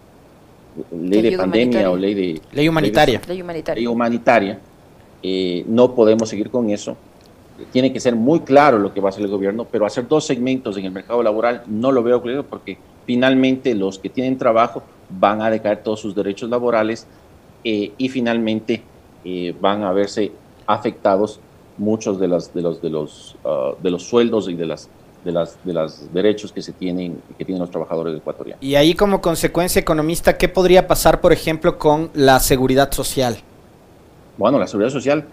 ley 0.93 1.23
de 1.23 1.37
pandemia 1.37 1.91
o 1.91 1.97
ley 1.97 2.15
de 2.15 2.41
ley 2.53 2.69
humanitaria 2.69 3.21
ley, 3.27 3.43
humanitaria, 3.43 3.81
ley 3.81 3.87
humanitaria 3.87 4.59
eh, 5.23 5.65
no 5.67 5.95
podemos 5.95 6.29
seguir 6.29 6.51
con 6.51 6.71
eso 6.71 6.97
tiene 7.73 7.93
que 7.93 8.01
ser 8.01 8.15
muy 8.15 8.41
claro 8.41 8.79
lo 8.79 8.93
que 8.93 9.01
va 9.01 9.09
a 9.09 9.11
hacer 9.11 9.25
el 9.25 9.31
gobierno 9.31 9.67
pero 9.71 9.87
hacer 9.87 10.07
dos 10.07 10.27
segmentos 10.27 10.77
en 10.77 10.85
el 10.85 10.93
mercado 10.93 11.23
laboral 11.23 11.63
no 11.67 11.91
lo 11.91 12.03
veo 12.03 12.21
claro 12.23 12.45
porque 12.45 12.79
finalmente 13.07 13.75
los 13.75 13.99
que 13.99 14.11
tienen 14.11 14.37
trabajo 14.37 14.83
van 15.09 15.41
a 15.41 15.51
decaer 15.51 15.83
todos 15.83 16.01
sus 16.01 16.15
derechos 16.15 16.51
laborales 16.51 17.07
eh, 17.65 17.93
y 17.97 18.09
finalmente 18.09 18.83
eh, 19.25 19.55
van 19.61 19.83
a 19.85 19.93
verse 19.93 20.33
afectados 20.67 21.41
muchos 21.79 22.19
de 22.19 22.29
los 22.29 22.53
de 22.53 22.63
los 22.63 22.83
de 22.83 22.91
los 22.91 23.37
uh, 23.45 23.81
de 23.83 23.91
los 23.91 24.03
sueldos 24.03 24.49
y 24.49 24.55
de 24.55 24.67
las 24.67 24.89
de 25.25 25.33
las 25.33 25.59
de 25.65 25.73
los 25.73 26.13
derechos 26.13 26.53
que 26.53 26.63
se 26.63 26.73
tienen 26.73 27.21
que 27.37 27.45
tienen 27.45 27.61
los 27.61 27.71
trabajadores 27.71 28.17
ecuatorianos. 28.17 28.63
Y 28.63 28.77
ahí 28.77 28.95
como 28.95 29.21
consecuencia 29.21 29.81
economista, 29.81 30.39
¿qué 30.39 30.49
podría 30.49 30.87
pasar, 30.87 31.21
por 31.21 31.33
ejemplo, 31.33 31.79
con 31.79 32.11
la 32.15 32.41
seguridad 32.41 32.93
social? 32.93 33.37
Bueno, 34.37 34.59
la 34.59 34.67
seguridad 34.67 34.91
social 34.91 35.25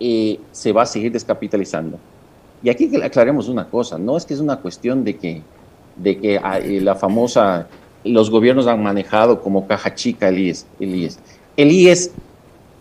eh, 0.00 0.38
se 0.50 0.72
va 0.72 0.82
a 0.82 0.86
seguir 0.86 1.12
descapitalizando. 1.12 1.98
Y 2.62 2.70
aquí 2.70 2.90
aclaremos 3.02 3.48
una 3.48 3.68
cosa, 3.68 3.98
no 3.98 4.16
es 4.16 4.24
que 4.24 4.34
es 4.34 4.40
una 4.40 4.56
cuestión 4.56 5.04
de 5.04 5.16
que 5.16 5.42
de 5.96 6.18
que 6.18 6.40
ah, 6.42 6.58
eh, 6.58 6.80
la 6.80 6.94
famosa 6.94 7.66
los 8.04 8.30
gobiernos 8.30 8.66
han 8.66 8.82
manejado 8.82 9.40
como 9.40 9.66
caja 9.66 9.94
chica 9.94 10.28
el 10.28 10.38
IES. 10.38 10.66
El 10.80 10.94
IES, 10.94 11.18
el 11.56 11.70
IES 11.70 12.10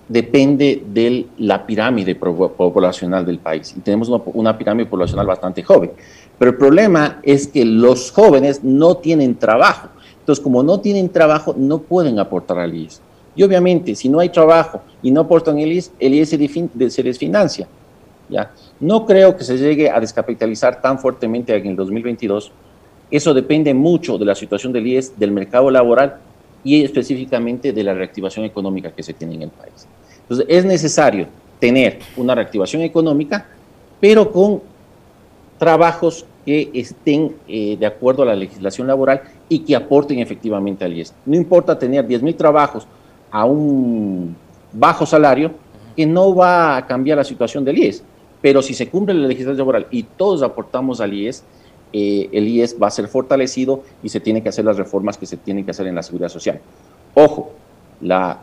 depende 0.07 0.83
de 0.87 1.27
la 1.37 1.65
pirámide 1.65 2.15
poblacional 2.15 3.25
del 3.25 3.37
país. 3.37 3.73
Y 3.77 3.81
tenemos 3.81 4.09
una, 4.09 4.57
pirámide 4.57 4.87
poblacional 4.87 5.27
bastante 5.27 5.63
joven. 5.63 5.91
Pero 6.39 6.51
el 6.51 6.57
problema 6.57 7.19
es 7.21 7.47
que 7.47 7.63
los 7.63 8.11
jóvenes 8.11 8.63
no 8.63 8.97
tienen 8.97 9.35
trabajo. 9.35 9.89
Entonces, 10.19 10.41
como 10.43 10.63
no 10.63 10.79
tienen 10.79 11.09
trabajo, 11.09 11.53
no 11.55 11.79
pueden 11.79 12.17
aportar 12.17 12.57
al 12.57 12.73
IES. 12.73 12.99
Y 13.35 13.43
obviamente, 13.43 13.95
si 13.95 14.09
no 14.09 14.19
hay 14.19 14.29
trabajo 14.29 14.81
y 15.01 15.11
no 15.11 15.21
aportan 15.21 15.57
el 15.59 15.71
IES, 15.71 15.91
el 15.99 16.13
IES 16.13 16.29
se 16.93 17.03
desfinancia. 17.03 17.67
¿ya? 18.29 18.51
No 18.79 19.05
creo 19.05 19.35
que 19.35 19.43
se 19.43 19.57
llegue 19.57 19.89
a 19.89 19.99
descapitalizar 19.99 20.81
tan 20.81 20.99
fuertemente 20.99 21.55
en 21.55 21.67
el 21.67 21.75
2022. 21.75 22.51
Eso 23.09 23.33
depende 23.33 23.73
mucho 23.73 24.17
de 24.17 24.25
la 24.25 24.35
situación 24.35 24.73
del 24.73 24.87
IES, 24.87 25.17
del 25.17 25.31
mercado 25.31 25.69
laboral 25.69 26.17
y 26.63 26.83
específicamente 26.83 27.73
de 27.73 27.83
la 27.83 27.93
reactivación 27.93 28.45
económica 28.45 28.91
que 28.91 29.03
se 29.03 29.13
tiene 29.13 29.35
en 29.35 29.43
el 29.43 29.49
país. 29.49 29.87
Entonces, 30.21 30.45
es 30.49 30.65
necesario 30.65 31.27
tener 31.59 31.99
una 32.17 32.35
reactivación 32.35 32.81
económica, 32.81 33.45
pero 33.99 34.31
con 34.31 34.61
trabajos 35.57 36.25
que 36.45 36.71
estén 36.73 37.35
eh, 37.47 37.77
de 37.77 37.85
acuerdo 37.85 38.23
a 38.23 38.25
la 38.25 38.35
legislación 38.35 38.87
laboral 38.87 39.21
y 39.47 39.59
que 39.59 39.75
aporten 39.75 40.19
efectivamente 40.19 40.83
al 40.83 40.93
IES. 40.93 41.13
No 41.25 41.35
importa 41.35 41.77
tener 41.77 42.07
10.000 42.07 42.35
trabajos 42.35 42.87
a 43.31 43.45
un 43.45 44.35
bajo 44.73 45.05
salario, 45.05 45.51
que 45.95 46.05
no 46.05 46.35
va 46.35 46.77
a 46.77 46.85
cambiar 46.85 47.17
la 47.17 47.23
situación 47.23 47.65
del 47.65 47.77
IES, 47.77 48.03
pero 48.41 48.61
si 48.61 48.73
se 48.73 48.89
cumple 48.89 49.13
la 49.13 49.27
legislación 49.27 49.57
laboral 49.57 49.87
y 49.91 50.03
todos 50.03 50.41
aportamos 50.43 51.01
al 51.01 51.13
IES, 51.13 51.43
eh, 51.93 52.29
el 52.31 52.47
IES 52.47 52.77
va 52.81 52.87
a 52.87 52.91
ser 52.91 53.07
fortalecido 53.07 53.83
y 54.01 54.09
se 54.09 54.19
tienen 54.19 54.41
que 54.41 54.49
hacer 54.49 54.65
las 54.65 54.77
reformas 54.77 55.17
que 55.17 55.25
se 55.25 55.37
tienen 55.37 55.65
que 55.65 55.71
hacer 55.71 55.87
en 55.87 55.95
la 55.95 56.03
seguridad 56.03 56.29
social. 56.29 56.59
Ojo, 57.13 57.51
la 57.99 58.39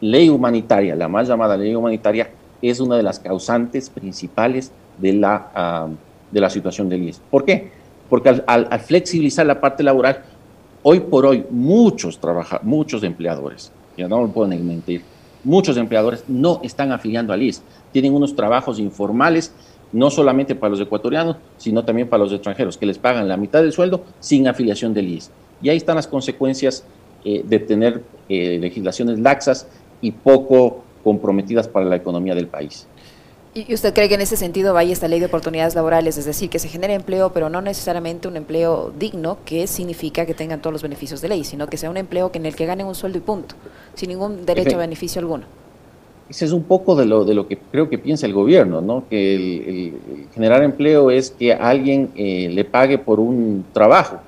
ley 0.00 0.28
humanitaria, 0.28 0.94
la 0.94 1.08
más 1.08 1.28
llamada 1.28 1.56
ley 1.56 1.74
humanitaria, 1.74 2.30
es 2.60 2.80
una 2.80 2.96
de 2.96 3.02
las 3.02 3.18
causantes 3.18 3.90
principales 3.90 4.72
de 4.98 5.12
la, 5.12 5.88
de 6.30 6.40
la 6.40 6.50
situación 6.50 6.88
del 6.88 7.04
IES. 7.04 7.20
¿Por 7.30 7.44
qué? 7.44 7.70
Porque 8.08 8.42
al, 8.46 8.80
flexibilizar 8.80 9.46
la 9.46 9.60
parte 9.60 9.82
laboral, 9.82 10.22
hoy 10.82 11.00
por 11.00 11.26
hoy 11.26 11.44
muchos, 11.50 12.18
trabaja, 12.18 12.60
muchos 12.62 13.02
empleadores, 13.02 13.72
ya 13.96 14.08
no 14.08 14.22
lo 14.22 14.28
pueden 14.28 14.66
mentir, 14.66 15.02
muchos 15.44 15.76
empleadores 15.76 16.24
no 16.28 16.60
están 16.62 16.92
afiliando 16.92 17.32
al 17.32 17.42
IES, 17.42 17.62
tienen 17.92 18.14
unos 18.14 18.34
trabajos 18.34 18.78
informales, 18.78 19.52
no 19.92 20.10
solamente 20.10 20.54
para 20.54 20.70
los 20.70 20.80
ecuatorianos, 20.80 21.36
sino 21.56 21.84
también 21.84 22.08
para 22.08 22.24
los 22.24 22.32
extranjeros, 22.32 22.76
que 22.76 22.86
les 22.86 22.98
pagan 22.98 23.28
la 23.28 23.36
mitad 23.36 23.62
del 23.62 23.72
sueldo 23.72 24.02
sin 24.18 24.48
afiliación 24.48 24.92
del 24.92 25.08
IES. 25.08 25.30
Y 25.62 25.68
ahí 25.68 25.76
están 25.76 25.96
las 25.96 26.08
consecuencias 26.08 26.84
eh, 27.24 27.42
de 27.46 27.58
tener 27.60 28.02
eh, 28.28 28.58
legislaciones 28.60 29.18
laxas 29.20 29.68
y 30.00 30.10
poco 30.10 30.82
comprometidas 31.04 31.68
para 31.68 31.86
la 31.86 31.96
economía 31.96 32.34
del 32.34 32.48
país. 32.48 32.88
¿Y 33.56 33.72
usted 33.72 33.94
cree 33.94 34.08
que 34.08 34.16
en 34.16 34.20
ese 34.20 34.36
sentido 34.36 34.74
vaya 34.74 34.92
esta 34.92 35.06
ley 35.06 35.20
de 35.20 35.26
oportunidades 35.26 35.76
laborales? 35.76 36.18
Es 36.18 36.24
decir, 36.24 36.50
que 36.50 36.58
se 36.58 36.68
genere 36.68 36.94
empleo, 36.94 37.32
pero 37.32 37.48
no 37.48 37.60
necesariamente 37.60 38.26
un 38.26 38.36
empleo 38.36 38.92
digno, 38.98 39.38
que 39.44 39.68
significa 39.68 40.26
que 40.26 40.34
tengan 40.34 40.60
todos 40.60 40.72
los 40.72 40.82
beneficios 40.82 41.20
de 41.20 41.28
ley, 41.28 41.44
sino 41.44 41.68
que 41.68 41.76
sea 41.76 41.88
un 41.88 41.96
empleo 41.96 42.32
en 42.34 42.46
el 42.46 42.56
que 42.56 42.66
ganen 42.66 42.88
un 42.88 42.96
sueldo 42.96 43.18
y 43.18 43.20
punto, 43.20 43.54
sin 43.94 44.08
ningún 44.08 44.44
derecho 44.44 44.74
a 44.74 44.80
beneficio 44.80 45.20
alguno. 45.20 45.44
Ese 46.28 46.46
es 46.46 46.50
un 46.50 46.64
poco 46.64 46.96
de 46.96 47.06
lo, 47.06 47.24
de 47.24 47.34
lo 47.34 47.46
que 47.46 47.56
creo 47.56 47.88
que 47.88 47.96
piensa 47.96 48.26
el 48.26 48.32
gobierno, 48.32 48.80
¿no? 48.80 49.04
que 49.08 49.34
el, 49.36 49.92
generar 50.34 50.64
empleo 50.64 51.12
es 51.12 51.30
que 51.30 51.52
alguien 51.52 52.10
eh, 52.16 52.48
le 52.50 52.64
pague 52.64 52.98
por 52.98 53.20
un 53.20 53.64
trabajo 53.72 54.18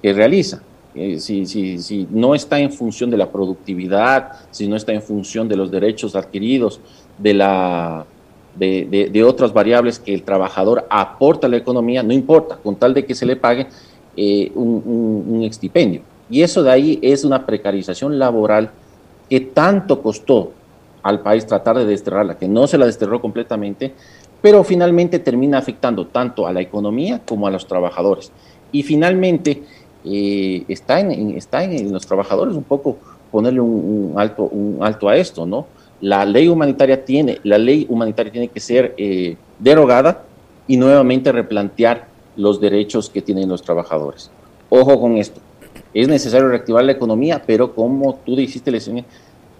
que 0.00 0.14
realiza. 0.14 0.62
Eh, 0.94 1.20
si, 1.20 1.44
si, 1.44 1.78
si, 1.78 2.08
no 2.10 2.34
está 2.34 2.58
en 2.58 2.72
función 2.72 3.10
de 3.10 3.16
la 3.18 3.30
productividad, 3.30 4.32
si 4.50 4.66
no 4.66 4.76
está 4.76 4.92
en 4.92 5.02
función 5.02 5.48
de 5.48 5.56
los 5.56 5.70
derechos 5.70 6.16
adquiridos, 6.16 6.80
de, 7.18 7.34
la, 7.34 8.06
de, 8.60 9.24
otras 9.24 9.52
variables 9.52 9.98
que 9.98 10.12
el 10.12 10.22
trabajador 10.22 10.86
aporta 10.90 11.46
a 11.46 11.50
la 11.50 11.56
economía, 11.56 12.02
no 12.02 12.12
importa, 12.12 12.58
con 12.62 12.76
tal 12.76 12.92
de 12.92 13.04
que 13.06 13.14
se 13.14 13.24
le 13.24 13.36
pague 13.36 13.66
eh, 14.16 14.52
un, 14.54 15.24
un, 15.26 15.42
extipendio. 15.42 16.02
Y 16.28 16.42
eso 16.42 16.62
de 16.62 16.70
ahí 16.70 16.98
es 17.02 17.24
una 17.24 17.46
precarización 17.46 18.18
laboral 18.18 18.70
que 19.28 19.40
tanto 19.40 20.02
costó 20.02 20.52
al 21.02 21.20
país 21.20 21.46
tratar 21.46 21.78
de 21.78 21.86
desterrarla, 21.86 22.36
que 22.36 22.48
no 22.48 22.66
se 22.66 22.76
la 22.76 22.86
desterró 22.86 23.20
completamente, 23.20 23.94
pero 24.42 24.62
finalmente 24.62 25.18
termina 25.18 25.58
afectando 25.58 26.06
tanto 26.06 26.46
a 26.46 26.52
la 26.52 26.60
economía 26.60 27.20
como 27.26 27.46
a 27.46 27.50
los 27.50 27.66
trabajadores. 27.66 28.30
Y 28.72 28.82
finalmente, 28.82 29.62
eh, 30.04 30.64
está, 30.68 31.00
en, 31.00 31.36
está 31.36 31.64
en, 31.64 31.92
los 31.92 32.06
trabajadores 32.06 32.54
un 32.54 32.64
poco 32.64 32.98
ponerle 33.30 33.60
un, 33.60 34.14
alto, 34.16 34.44
un 34.44 34.78
alto 34.82 35.08
a 35.08 35.16
esto, 35.16 35.46
¿no? 35.46 35.66
La 36.00 36.24
ley 36.24 36.48
humanitaria 36.48 37.04
tiene, 37.04 37.40
la 37.44 37.58
ley 37.58 37.86
humanitaria 37.88 38.32
tiene 38.32 38.48
que 38.48 38.60
ser 38.60 38.94
eh, 38.96 39.36
derogada 39.58 40.24
y 40.66 40.76
nuevamente 40.76 41.32
replantear 41.32 42.08
los 42.36 42.60
derechos 42.60 43.10
que 43.10 43.22
tienen 43.22 43.48
los 43.48 43.62
trabajadores. 43.62 44.30
Ojo 44.68 45.00
con 45.00 45.18
esto. 45.18 45.40
Es 45.92 46.08
necesario 46.08 46.48
reactivar 46.48 46.84
la 46.84 46.92
economía, 46.92 47.42
pero 47.44 47.74
como 47.74 48.14
tú 48.24 48.36
dijiste, 48.36 48.72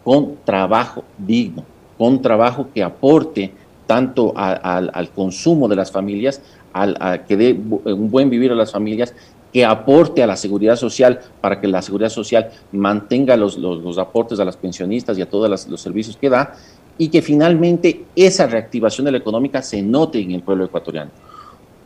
con 0.05 0.37
trabajo 0.45 1.05
digno, 1.19 1.65
con 1.99 2.23
trabajo 2.23 2.69
que 2.73 2.83
aporte 2.83 3.53
tanto 3.87 4.33
al 4.37 5.11
consumo 5.11 5.67
de 5.67 5.77
las 5.77 5.91
familias, 5.91 6.41
al, 6.73 7.25
que 7.27 7.37
dé 7.37 7.53
un 7.53 8.11
buen 8.11 8.31
vivir 8.31 8.53
a 8.53 8.55
las 8.55 8.71
familias 8.71 9.13
que 9.53 9.65
aporte 9.65 10.23
a 10.23 10.27
la 10.27 10.37
seguridad 10.37 10.77
social 10.77 11.21
para 11.41 11.61
que 11.61 11.67
la 11.67 11.83
seguridad 11.83 12.11
social 12.11 12.51
mantenga 12.73 13.37
los, 13.37 13.59
los, 13.59 13.99
aportes 13.99 14.39
a 14.39 14.45
las 14.45 14.57
pensionistas 14.57 15.19
y 15.19 15.23
a 15.23 15.29
todos 15.29 15.69
los 15.69 15.81
servicios 15.81 16.17
que 16.17 16.31
da 16.31 16.55
y 16.99 17.09
que 17.09 17.23
finalmente 17.23 18.05
esa 18.15 18.47
reactivación 18.47 19.07
de 19.07 19.13
la 19.13 19.19
económica 19.19 19.63
se 19.63 19.83
note 19.83 20.21
en 20.21 20.33
el 20.33 20.43
pueblo 20.43 20.67
ecuatoriano. 20.67 21.11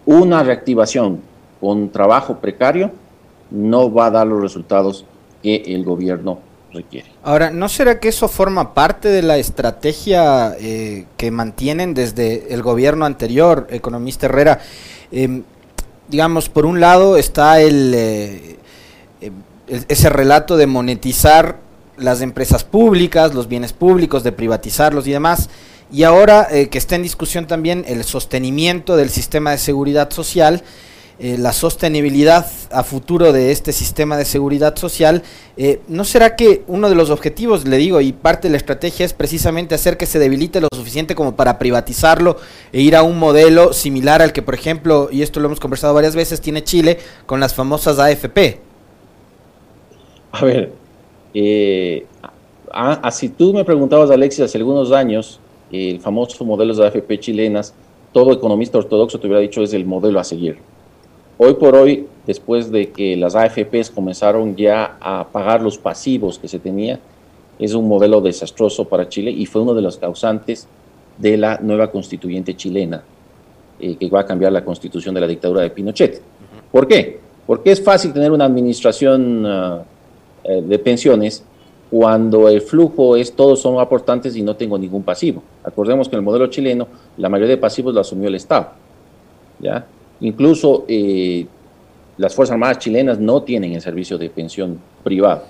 Una 0.06 0.42
reactivación 0.42 1.20
con 1.60 1.88
trabajo 1.90 2.38
precario 2.38 2.90
no 3.50 3.92
va 3.92 4.06
a 4.06 4.10
dar 4.10 4.26
los 4.26 4.40
resultados 4.40 5.04
que 5.42 5.62
el 5.66 5.84
gobierno 5.84 6.40
requiere. 6.72 7.06
Ahora, 7.22 7.50
¿no 7.50 7.68
será 7.68 8.00
que 8.00 8.08
eso 8.08 8.28
forma 8.28 8.74
parte 8.74 9.08
de 9.08 9.22
la 9.22 9.38
estrategia 9.38 10.56
eh, 10.58 11.06
que 11.16 11.30
mantienen 11.30 11.94
desde 11.94 12.52
el 12.52 12.62
gobierno 12.62 13.04
anterior, 13.04 13.68
economista 13.70 14.26
Herrera? 14.26 14.60
Em, 15.12 15.44
digamos, 16.08 16.48
por 16.48 16.66
un 16.66 16.80
lado 16.80 17.16
está 17.16 17.60
eh, 17.60 18.58
el, 19.20 19.36
ese 19.88 20.08
relato 20.08 20.56
de 20.56 20.66
monetizar 20.66 21.58
las 21.96 22.20
empresas 22.20 22.64
públicas, 22.64 23.34
los 23.34 23.48
bienes 23.48 23.72
públicos, 23.72 24.24
de 24.24 24.32
privatizarlos 24.32 25.06
y 25.06 25.12
demás. 25.12 25.48
Y 25.92 26.02
ahora 26.02 26.48
eh, 26.50 26.68
que 26.68 26.78
está 26.78 26.96
en 26.96 27.02
discusión 27.02 27.46
también 27.46 27.84
el 27.86 28.04
sostenimiento 28.04 28.96
del 28.96 29.10
sistema 29.10 29.52
de 29.52 29.58
seguridad 29.58 30.10
social, 30.10 30.62
eh, 31.20 31.38
la 31.38 31.52
sostenibilidad 31.52 32.44
a 32.72 32.82
futuro 32.82 33.32
de 33.32 33.52
este 33.52 33.72
sistema 33.72 34.16
de 34.16 34.24
seguridad 34.24 34.74
social, 34.76 35.22
eh, 35.56 35.80
¿no 35.86 36.02
será 36.02 36.34
que 36.34 36.64
uno 36.66 36.88
de 36.88 36.96
los 36.96 37.10
objetivos, 37.10 37.68
le 37.68 37.76
digo, 37.76 38.00
y 38.00 38.12
parte 38.12 38.48
de 38.48 38.52
la 38.52 38.56
estrategia 38.56 39.06
es 39.06 39.12
precisamente 39.12 39.76
hacer 39.76 39.96
que 39.96 40.06
se 40.06 40.18
debilite 40.18 40.60
lo 40.60 40.66
suficiente 40.74 41.14
como 41.14 41.36
para 41.36 41.56
privatizarlo 41.60 42.36
e 42.72 42.80
ir 42.80 42.96
a 42.96 43.04
un 43.04 43.16
modelo 43.16 43.72
similar 43.72 44.22
al 44.22 44.32
que, 44.32 44.42
por 44.42 44.54
ejemplo, 44.54 45.08
y 45.12 45.22
esto 45.22 45.38
lo 45.38 45.46
hemos 45.46 45.60
conversado 45.60 45.94
varias 45.94 46.16
veces, 46.16 46.40
tiene 46.40 46.64
Chile 46.64 46.98
con 47.26 47.38
las 47.38 47.54
famosas 47.54 48.00
AFP? 48.00 48.58
A 50.32 50.44
ver, 50.44 50.72
eh, 51.32 52.06
si 53.12 53.28
tú 53.28 53.54
me 53.54 53.64
preguntabas, 53.64 54.10
Alexis, 54.10 54.46
hace 54.46 54.58
algunos 54.58 54.90
años, 54.90 55.38
el 55.70 56.00
famoso 56.00 56.44
modelo 56.44 56.74
de 56.74 56.88
AFP 56.88 57.20
chilenas, 57.20 57.72
todo 58.12 58.32
economista 58.32 58.78
ortodoxo 58.78 59.20
te 59.20 59.28
hubiera 59.28 59.40
dicho 59.40 59.62
es 59.62 59.72
el 59.74 59.84
modelo 59.84 60.18
a 60.18 60.24
seguir 60.24 60.73
Hoy 61.36 61.54
por 61.54 61.74
hoy, 61.74 62.06
después 62.26 62.70
de 62.70 62.90
que 62.90 63.16
las 63.16 63.34
AFPs 63.34 63.90
comenzaron 63.90 64.54
ya 64.54 64.96
a 65.00 65.26
pagar 65.32 65.62
los 65.62 65.78
pasivos 65.78 66.38
que 66.38 66.46
se 66.46 66.60
tenía, 66.60 67.00
es 67.58 67.74
un 67.74 67.88
modelo 67.88 68.20
desastroso 68.20 68.84
para 68.84 69.08
Chile 69.08 69.30
y 69.30 69.46
fue 69.46 69.62
uno 69.62 69.74
de 69.74 69.82
los 69.82 69.96
causantes 69.96 70.68
de 71.18 71.36
la 71.36 71.58
nueva 71.60 71.90
constituyente 71.90 72.54
chilena, 72.54 73.02
eh, 73.80 73.96
que 73.96 74.08
va 74.08 74.20
a 74.20 74.26
cambiar 74.26 74.52
la 74.52 74.64
constitución 74.64 75.14
de 75.14 75.20
la 75.20 75.26
dictadura 75.26 75.62
de 75.62 75.70
Pinochet. 75.70 76.20
¿Por 76.70 76.86
qué? 76.86 77.18
Porque 77.46 77.72
es 77.72 77.82
fácil 77.82 78.12
tener 78.12 78.30
una 78.30 78.44
administración 78.44 79.44
ah, 79.46 79.82
eh, 80.44 80.62
de 80.62 80.78
pensiones 80.78 81.44
cuando 81.90 82.48
el 82.48 82.60
flujo 82.60 83.16
es 83.16 83.34
todos 83.34 83.60
son 83.60 83.78
aportantes 83.78 84.36
y 84.36 84.42
no 84.42 84.56
tengo 84.56 84.78
ningún 84.78 85.02
pasivo. 85.02 85.42
Acordemos 85.62 86.08
que 86.08 86.16
en 86.16 86.20
el 86.20 86.24
modelo 86.24 86.46
chileno 86.46 86.88
la 87.16 87.28
mayoría 87.28 87.54
de 87.54 87.60
pasivos 87.60 87.92
lo 87.92 88.00
asumió 88.00 88.28
el 88.28 88.34
Estado. 88.36 88.70
¿ya? 89.60 89.86
Incluso 90.20 90.84
eh, 90.88 91.46
las 92.16 92.34
Fuerzas 92.34 92.54
Armadas 92.54 92.78
chilenas 92.78 93.18
no 93.18 93.42
tienen 93.42 93.72
el 93.72 93.80
servicio 93.80 94.18
de 94.18 94.30
pensión 94.30 94.78
privado. 95.02 95.42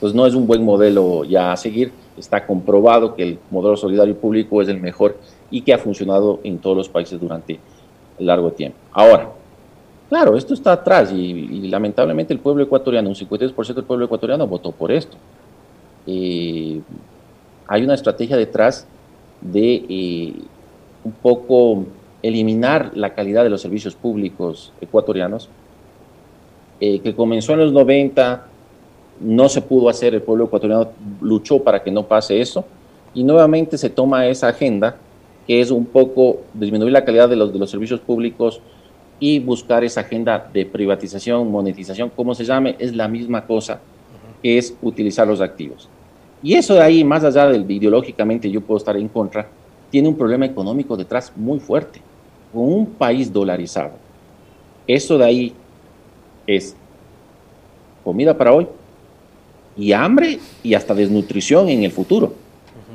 Pues 0.00 0.14
no 0.14 0.26
es 0.26 0.34
un 0.34 0.46
buen 0.46 0.64
modelo 0.64 1.24
ya 1.24 1.52
a 1.52 1.56
seguir. 1.56 1.92
Está 2.16 2.46
comprobado 2.46 3.14
que 3.14 3.22
el 3.22 3.38
modelo 3.50 3.76
solidario 3.76 4.16
público 4.16 4.62
es 4.62 4.68
el 4.68 4.80
mejor 4.80 5.16
y 5.50 5.60
que 5.60 5.74
ha 5.74 5.78
funcionado 5.78 6.40
en 6.44 6.58
todos 6.58 6.76
los 6.76 6.88
países 6.88 7.20
durante 7.20 7.58
largo 8.18 8.50
tiempo. 8.52 8.78
Ahora, 8.92 9.30
claro, 10.08 10.36
esto 10.36 10.54
está 10.54 10.72
atrás 10.72 11.12
y, 11.12 11.68
lamentablemente 11.68 12.32
el 12.32 12.40
pueblo 12.40 12.62
ecuatoriano, 12.62 13.08
un 13.08 13.14
53% 13.14 13.74
del 13.74 13.84
pueblo 13.84 14.06
ecuatoriano 14.06 14.46
votó 14.46 14.72
por 14.72 14.90
esto. 14.90 15.16
Eh, 16.06 16.80
hay 17.66 17.82
una 17.82 17.94
estrategia 17.94 18.36
detrás 18.36 18.86
de 19.40 19.84
eh, 19.88 20.34
un 21.04 21.12
poco 21.12 21.84
eliminar 22.22 22.92
la 22.94 23.14
calidad 23.14 23.44
de 23.44 23.50
los 23.50 23.60
servicios 23.60 23.94
públicos 23.94 24.72
ecuatorianos, 24.80 25.48
eh, 26.80 27.00
que 27.00 27.14
comenzó 27.14 27.52
en 27.52 27.60
los 27.60 27.72
90, 27.72 28.46
no 29.20 29.48
se 29.48 29.62
pudo 29.62 29.88
hacer, 29.88 30.14
el 30.14 30.22
pueblo 30.22 30.44
ecuatoriano 30.44 30.90
luchó 31.20 31.62
para 31.62 31.82
que 31.82 31.90
no 31.90 32.02
pase 32.04 32.40
eso, 32.40 32.64
y 33.14 33.24
nuevamente 33.24 33.78
se 33.78 33.88
toma 33.88 34.26
esa 34.26 34.48
agenda, 34.48 34.96
que 35.46 35.60
es 35.60 35.70
un 35.70 35.86
poco 35.86 36.40
disminuir 36.52 36.92
la 36.92 37.04
calidad 37.04 37.28
de 37.28 37.36
los, 37.36 37.52
de 37.52 37.58
los 37.58 37.70
servicios 37.70 38.00
públicos 38.00 38.60
y 39.18 39.38
buscar 39.38 39.84
esa 39.84 40.00
agenda 40.00 40.50
de 40.52 40.66
privatización, 40.66 41.50
monetización, 41.50 42.10
como 42.10 42.34
se 42.34 42.44
llame, 42.44 42.76
es 42.78 42.94
la 42.94 43.08
misma 43.08 43.46
cosa, 43.46 43.80
que 44.42 44.58
es 44.58 44.76
utilizar 44.82 45.26
los 45.26 45.40
activos. 45.40 45.88
Y 46.42 46.54
eso 46.54 46.74
de 46.74 46.82
ahí, 46.82 47.02
más 47.04 47.24
allá 47.24 47.46
del 47.46 47.70
ideológicamente 47.70 48.50
yo 48.50 48.60
puedo 48.60 48.76
estar 48.76 48.96
en 48.96 49.08
contra, 49.08 49.48
tiene 49.90 50.08
un 50.08 50.16
problema 50.16 50.46
económico 50.46 50.96
detrás 50.96 51.32
muy 51.36 51.58
fuerte 51.60 52.00
con 52.52 52.72
un 52.72 52.86
país 52.86 53.32
dolarizado, 53.32 53.92
eso 54.86 55.18
de 55.18 55.24
ahí 55.24 55.54
es 56.46 56.76
comida 58.04 58.36
para 58.36 58.52
hoy 58.52 58.68
y 59.76 59.92
hambre 59.92 60.38
y 60.62 60.74
hasta 60.74 60.94
desnutrición 60.94 61.68
en 61.68 61.84
el 61.84 61.90
futuro. 61.90 62.34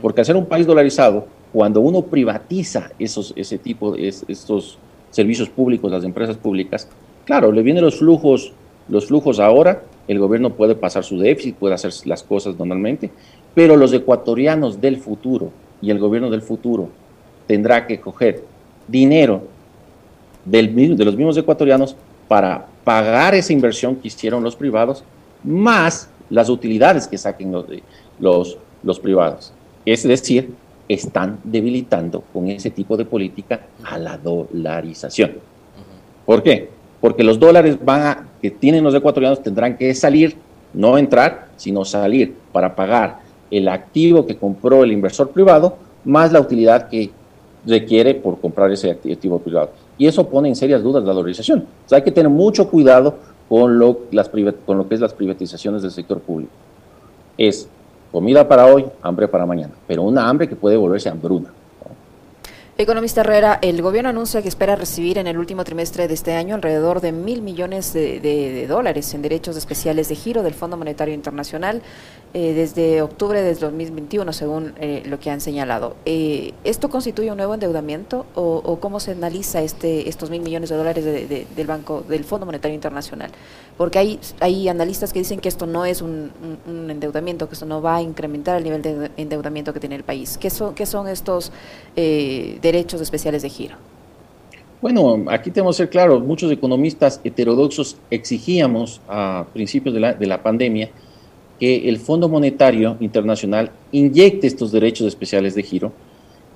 Porque 0.01 0.21
al 0.21 0.25
ser 0.25 0.35
un 0.35 0.45
país 0.45 0.65
dolarizado, 0.65 1.27
cuando 1.53 1.81
uno 1.81 2.01
privatiza 2.03 2.91
esos, 2.97 3.33
ese 3.35 3.57
tipo 3.57 3.91
de 3.91 4.07
estos 4.07 4.79
servicios 5.11 5.49
públicos, 5.49 5.91
las 5.91 6.03
empresas 6.03 6.37
públicas, 6.37 6.87
claro, 7.25 7.51
le 7.51 7.61
vienen 7.61 7.83
los 7.83 7.99
flujos, 7.99 8.53
los 8.87 9.05
flujos 9.05 9.39
ahora, 9.39 9.83
el 10.07 10.17
gobierno 10.17 10.53
puede 10.53 10.75
pasar 10.75 11.03
su 11.03 11.19
déficit, 11.19 11.55
puede 11.55 11.75
hacer 11.75 11.91
las 12.05 12.23
cosas 12.23 12.57
normalmente, 12.57 13.11
pero 13.53 13.75
los 13.75 13.93
ecuatorianos 13.93 14.81
del 14.81 14.97
futuro 14.97 15.51
y 15.81 15.89
el 15.89 15.99
gobierno 15.99 16.29
del 16.29 16.41
futuro 16.41 16.89
tendrá 17.47 17.87
que 17.87 17.99
coger 17.99 18.43
dinero 18.87 19.43
del, 20.45 20.95
de 20.95 21.05
los 21.05 21.15
mismos 21.15 21.37
ecuatorianos 21.37 21.95
para 22.27 22.65
pagar 22.83 23.35
esa 23.35 23.53
inversión 23.53 23.95
que 23.95 24.07
hicieron 24.07 24.43
los 24.43 24.55
privados, 24.55 25.03
más 25.43 26.09
las 26.29 26.49
utilidades 26.49 27.07
que 27.07 27.17
saquen 27.17 27.51
los, 27.51 27.65
los, 28.19 28.57
los 28.83 28.99
privados. 28.99 29.53
Es 29.85 30.03
decir, 30.03 30.53
están 30.87 31.39
debilitando 31.43 32.23
con 32.33 32.47
ese 32.47 32.69
tipo 32.69 32.97
de 32.97 33.05
política 33.05 33.61
a 33.83 33.97
la 33.97 34.17
dolarización. 34.17 35.33
¿Por 36.25 36.43
qué? 36.43 36.69
Porque 36.99 37.23
los 37.23 37.39
dólares 37.39 37.77
van 37.83 38.01
a, 38.01 38.27
que 38.41 38.51
tienen 38.51 38.83
los 38.83 38.93
ecuatorianos 38.93 39.41
tendrán 39.41 39.77
que 39.77 39.93
salir, 39.95 40.35
no 40.73 40.97
entrar, 40.97 41.49
sino 41.57 41.83
salir 41.83 42.35
para 42.51 42.75
pagar 42.75 43.20
el 43.51 43.67
activo 43.67 44.25
que 44.25 44.37
compró 44.37 44.83
el 44.83 44.91
inversor 44.91 45.29
privado, 45.29 45.75
más 46.05 46.31
la 46.31 46.39
utilidad 46.39 46.89
que 46.89 47.11
requiere 47.65 48.15
por 48.15 48.39
comprar 48.39 48.71
ese 48.71 48.89
activo 48.89 49.39
privado. 49.39 49.69
Y 49.97 50.07
eso 50.07 50.27
pone 50.27 50.49
en 50.49 50.55
serias 50.55 50.81
dudas 50.81 51.03
la 51.03 51.13
dolarización. 51.13 51.65
O 51.89 51.95
hay 51.95 52.01
que 52.01 52.11
tener 52.11 52.29
mucho 52.29 52.69
cuidado 52.69 53.15
con 53.47 53.77
lo, 53.77 53.99
las, 54.11 54.29
que 54.29 54.55
es 54.89 54.99
las 54.99 55.13
privatizaciones 55.13 55.81
del 55.81 55.91
sector 55.91 56.19
público. 56.21 56.51
Es 57.37 57.67
comida 58.11 58.47
para 58.47 58.65
hoy, 58.65 58.85
hambre 59.01 59.27
para 59.27 59.45
mañana, 59.45 59.73
pero 59.87 60.03
una 60.03 60.27
hambre 60.27 60.47
que 60.47 60.55
puede 60.55 60.77
volverse 60.77 61.09
hambruna. 61.09 61.51
Economista 62.81 63.21
Herrera, 63.21 63.59
el 63.61 63.79
gobierno 63.83 64.09
anuncia 64.09 64.41
que 64.41 64.47
espera 64.47 64.75
recibir 64.75 65.19
en 65.19 65.27
el 65.27 65.37
último 65.37 65.63
trimestre 65.63 66.07
de 66.07 66.15
este 66.15 66.33
año 66.33 66.55
alrededor 66.55 66.99
de 66.99 67.11
mil 67.11 67.43
millones 67.43 67.93
de, 67.93 68.65
dólares 68.67 69.13
en 69.13 69.21
derechos 69.21 69.55
especiales 69.55 70.09
de 70.09 70.15
giro 70.15 70.41
del 70.41 70.55
Fondo 70.55 70.77
Monetario 70.77 71.13
Internacional 71.13 71.83
eh, 72.33 72.53
desde 72.53 73.03
octubre 73.03 73.41
del 73.43 73.59
2021, 73.59 74.33
según 74.33 74.73
eh, 74.79 75.03
lo 75.05 75.19
que 75.19 75.29
han 75.29 75.41
señalado. 75.41 75.95
Eh, 76.05 76.53
¿Esto 76.63 76.89
constituye 76.89 77.29
un 77.29 77.37
nuevo 77.37 77.53
endeudamiento 77.53 78.25
o, 78.33 78.79
cómo 78.79 78.99
se 78.99 79.11
analiza 79.11 79.61
este, 79.61 80.09
estos 80.09 80.31
mil 80.31 80.41
millones 80.41 80.69
de 80.69 80.75
dólares 80.75 81.05
del 81.55 81.67
Banco 81.67 82.01
del 82.01 82.23
Fondo 82.23 82.47
Monetario 82.47 82.73
Internacional? 82.73 83.29
Porque 83.77 83.99
hay, 83.99 84.19
hay 84.39 84.67
analistas 84.69 85.11
que 85.11 85.19
dicen 85.19 85.39
que 85.39 85.49
esto 85.49 85.65
no 85.65 85.85
es 85.85 86.01
un, 86.01 86.31
endeudamiento, 86.67 87.47
que 87.47 87.53
esto 87.53 87.65
no 87.65 87.81
va 87.81 87.97
a 87.97 88.01
incrementar 88.01 88.57
el 88.57 88.63
nivel 88.63 88.81
de 88.81 89.11
endeudamiento 89.17 89.73
que 89.73 89.79
tiene 89.79 89.95
el 89.95 90.03
país. 90.03 90.37
¿Qué 90.37 90.49
son, 90.49 90.75
qué 90.75 90.85
son 90.85 91.07
estos 91.07 91.51
derechos? 91.95 92.71
derechos 92.71 93.01
especiales 93.01 93.41
de 93.41 93.49
giro? 93.49 93.75
Bueno, 94.81 95.25
aquí 95.27 95.51
tenemos 95.51 95.75
que 95.75 95.83
ser 95.83 95.89
claros, 95.89 96.23
muchos 96.23 96.51
economistas 96.51 97.19
heterodoxos 97.23 97.97
exigíamos 98.09 99.01
a 99.07 99.45
principios 99.53 99.93
de 99.93 99.99
la, 99.99 100.13
de 100.13 100.25
la 100.25 100.41
pandemia 100.41 100.89
que 101.59 101.87
el 101.87 101.97
Fondo 101.99 102.27
Monetario 102.27 102.97
Internacional 102.99 103.69
inyecte 103.91 104.47
estos 104.47 104.71
derechos 104.71 105.05
especiales 105.05 105.53
de 105.53 105.61
giro, 105.61 105.91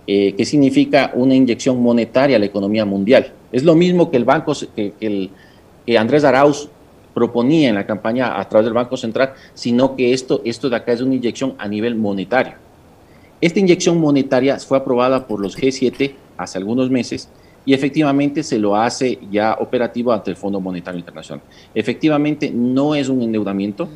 eh, 0.07 0.33
que 0.33 0.45
significa 0.45 1.11
una 1.13 1.35
inyección 1.35 1.79
monetaria 1.81 2.37
a 2.37 2.39
la 2.39 2.47
economía 2.47 2.85
mundial. 2.85 3.31
Es 3.51 3.63
lo 3.63 3.75
mismo 3.75 4.09
que 4.09 4.17
el 4.17 4.25
banco, 4.25 4.53
que, 4.75 4.93
el, 4.99 5.29
que 5.85 5.97
Andrés 5.97 6.23
Arauz 6.23 6.69
proponía 7.15 7.69
en 7.69 7.75
la 7.75 7.87
campaña 7.87 8.39
a 8.39 8.47
través 8.47 8.65
del 8.65 8.73
Banco 8.73 8.97
Central, 8.97 9.33
sino 9.55 9.95
que 9.95 10.13
esto, 10.13 10.41
esto 10.43 10.69
de 10.69 10.75
acá 10.75 10.91
es 10.91 11.01
una 11.01 11.15
inyección 11.15 11.55
a 11.57 11.67
nivel 11.67 11.95
monetario. 11.95 12.53
Esta 13.39 13.59
inyección 13.59 13.99
monetaria 13.99 14.59
fue 14.59 14.77
aprobada 14.77 15.25
por 15.25 15.39
los 15.39 15.57
G7 15.57 16.13
hace 16.37 16.57
algunos 16.57 16.91
meses 16.91 17.29
y 17.65 17.73
efectivamente 17.73 18.43
se 18.43 18.59
lo 18.59 18.75
hace 18.75 19.17
ya 19.31 19.55
operativo 19.59 20.11
ante 20.11 20.29
el 20.29 20.35
Fondo 20.35 20.59
Monetario 20.59 20.99
Internacional. 20.99 21.41
Efectivamente 21.73 22.51
no 22.53 22.93
es 22.93 23.07
un 23.07 23.21
endeudamiento, 23.21 23.87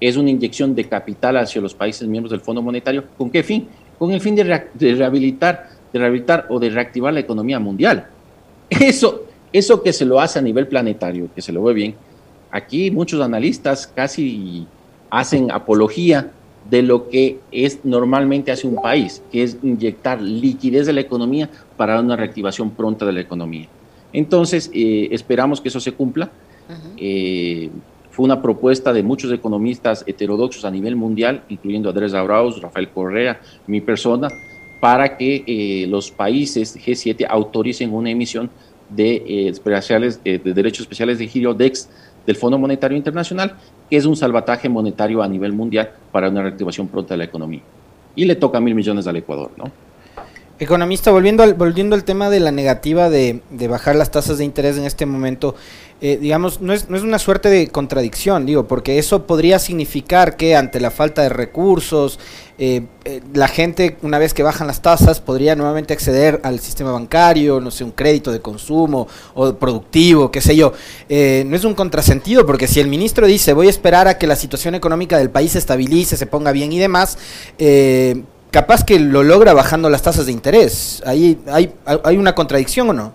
es 0.00 0.16
una 0.16 0.30
inyección 0.30 0.74
de 0.74 0.88
capital 0.88 1.36
hacia 1.36 1.60
los 1.60 1.74
países 1.74 2.08
miembros 2.08 2.30
del 2.30 2.40
Fondo 2.40 2.62
Monetario. 2.62 3.04
¿Con 3.18 3.30
qué 3.30 3.42
fin? 3.42 3.68
Con 3.98 4.12
el 4.12 4.20
fin 4.20 4.34
de, 4.34 4.44
rehabilitar, 4.44 5.68
de 5.92 5.98
rehabilitar 5.98 6.46
o 6.48 6.58
de 6.58 6.70
reactivar 6.70 7.12
la 7.12 7.20
economía 7.20 7.60
mundial. 7.60 8.06
Eso, 8.70 9.26
eso 9.52 9.82
que 9.82 9.92
se 9.92 10.06
lo 10.06 10.18
hace 10.18 10.38
a 10.38 10.42
nivel 10.42 10.66
planetario, 10.66 11.28
que 11.34 11.42
se 11.42 11.52
lo 11.52 11.62
ve 11.62 11.74
bien, 11.74 11.94
aquí 12.52 12.90
muchos 12.90 13.20
analistas 13.20 13.86
casi 13.88 14.66
hacen 15.10 15.50
apología 15.50 16.30
de 16.70 16.82
lo 16.82 17.08
que 17.08 17.40
es 17.50 17.84
normalmente 17.84 18.52
hace 18.52 18.68
un 18.68 18.76
país, 18.76 19.22
que 19.32 19.42
es 19.42 19.56
inyectar 19.62 20.22
liquidez 20.22 20.86
de 20.86 20.92
la 20.92 21.00
economía 21.00 21.50
para 21.76 21.98
una 22.00 22.14
reactivación 22.14 22.70
pronta 22.70 23.04
de 23.04 23.12
la 23.12 23.20
economía. 23.20 23.66
Entonces, 24.12 24.70
eh, 24.72 25.08
esperamos 25.10 25.60
que 25.60 25.68
eso 25.68 25.80
se 25.80 25.92
cumpla. 25.92 26.30
Eh, 26.96 27.70
fue 28.10 28.24
una 28.24 28.40
propuesta 28.40 28.92
de 28.92 29.02
muchos 29.02 29.32
economistas 29.32 30.04
heterodoxos 30.06 30.64
a 30.64 30.70
nivel 30.70 30.96
mundial, 30.96 31.42
incluyendo 31.48 31.88
Andrés 31.88 32.14
Abrauz, 32.14 32.60
Rafael 32.60 32.88
Correa, 32.90 33.40
mi 33.66 33.80
persona, 33.80 34.28
para 34.80 35.16
que 35.16 35.44
eh, 35.46 35.86
los 35.88 36.10
países 36.10 36.76
G7 36.76 37.26
autoricen 37.28 37.92
una 37.92 38.10
emisión 38.10 38.50
de, 38.90 39.48
especiales, 39.48 40.22
de 40.22 40.38
derechos 40.38 40.80
especiales 40.82 41.18
de 41.18 41.26
giro 41.26 41.54
DEX 41.54 41.88
del 42.26 42.36
Fondo 42.36 42.58
Monetario 42.58 42.96
Internacional, 42.96 43.56
que 43.88 43.96
es 43.96 44.06
un 44.06 44.16
salvataje 44.16 44.68
monetario 44.68 45.22
a 45.22 45.28
nivel 45.28 45.52
mundial 45.52 45.90
para 46.10 46.28
una 46.28 46.42
reactivación 46.42 46.88
pronta 46.88 47.14
de 47.14 47.18
la 47.18 47.24
economía. 47.24 47.62
Y 48.14 48.24
le 48.24 48.36
toca 48.36 48.60
mil 48.60 48.74
millones 48.74 49.06
al 49.06 49.16
Ecuador, 49.16 49.50
¿no? 49.56 49.70
Economista, 50.62 51.10
volviendo 51.10 51.42
al, 51.42 51.54
volviendo 51.54 51.96
al 51.96 52.04
tema 52.04 52.30
de 52.30 52.38
la 52.38 52.52
negativa 52.52 53.10
de, 53.10 53.40
bajar 53.68 53.96
las 53.96 54.12
tasas 54.12 54.38
de 54.38 54.44
interés 54.44 54.78
en 54.78 54.84
este 54.84 55.06
momento, 55.06 55.56
eh, 56.00 56.18
digamos, 56.20 56.60
no 56.60 56.72
es, 56.72 56.88
no 56.88 56.96
es 56.96 57.02
una 57.02 57.18
suerte 57.18 57.48
de 57.48 57.66
contradicción, 57.66 58.46
digo, 58.46 58.68
porque 58.68 58.96
eso 58.96 59.26
podría 59.26 59.58
significar 59.58 60.36
que 60.36 60.54
ante 60.54 60.78
la 60.78 60.92
falta 60.92 61.22
de 61.22 61.30
recursos, 61.30 62.20
eh, 62.58 62.82
eh, 63.04 63.22
la 63.34 63.48
gente, 63.48 63.96
una 64.02 64.20
vez 64.20 64.34
que 64.34 64.44
bajan 64.44 64.68
las 64.68 64.82
tasas, 64.82 65.20
podría 65.20 65.56
nuevamente 65.56 65.94
acceder 65.94 66.40
al 66.44 66.60
sistema 66.60 66.92
bancario, 66.92 67.58
no 67.58 67.72
sé, 67.72 67.82
un 67.82 67.90
crédito 67.90 68.30
de 68.30 68.40
consumo 68.40 69.08
o 69.34 69.56
productivo, 69.56 70.30
qué 70.30 70.40
sé 70.40 70.54
yo. 70.54 70.72
no 71.08 71.56
es 71.56 71.64
un 71.64 71.74
contrasentido, 71.74 72.46
porque 72.46 72.68
si 72.68 72.78
el 72.78 72.86
ministro 72.86 73.26
dice, 73.26 73.52
voy 73.52 73.66
a 73.66 73.70
esperar 73.70 74.06
a 74.06 74.16
que 74.16 74.28
la 74.28 74.36
situación 74.36 74.76
económica 74.76 75.18
del 75.18 75.30
país 75.30 75.50
se 75.50 75.58
estabilice, 75.58 76.16
se 76.16 76.26
ponga 76.26 76.52
bien 76.52 76.72
y 76.72 76.78
demás, 76.78 77.18
capaz 78.52 78.84
que 78.84 79.00
lo 79.00 79.24
logra 79.24 79.54
bajando 79.54 79.90
las 79.90 80.02
tasas 80.02 80.26
de 80.26 80.32
interés. 80.32 81.02
¿Hay, 81.04 81.38
hay, 81.46 81.72
hay 81.84 82.16
una 82.16 82.34
contradicción 82.36 82.90
o 82.90 82.92
no? 82.92 83.12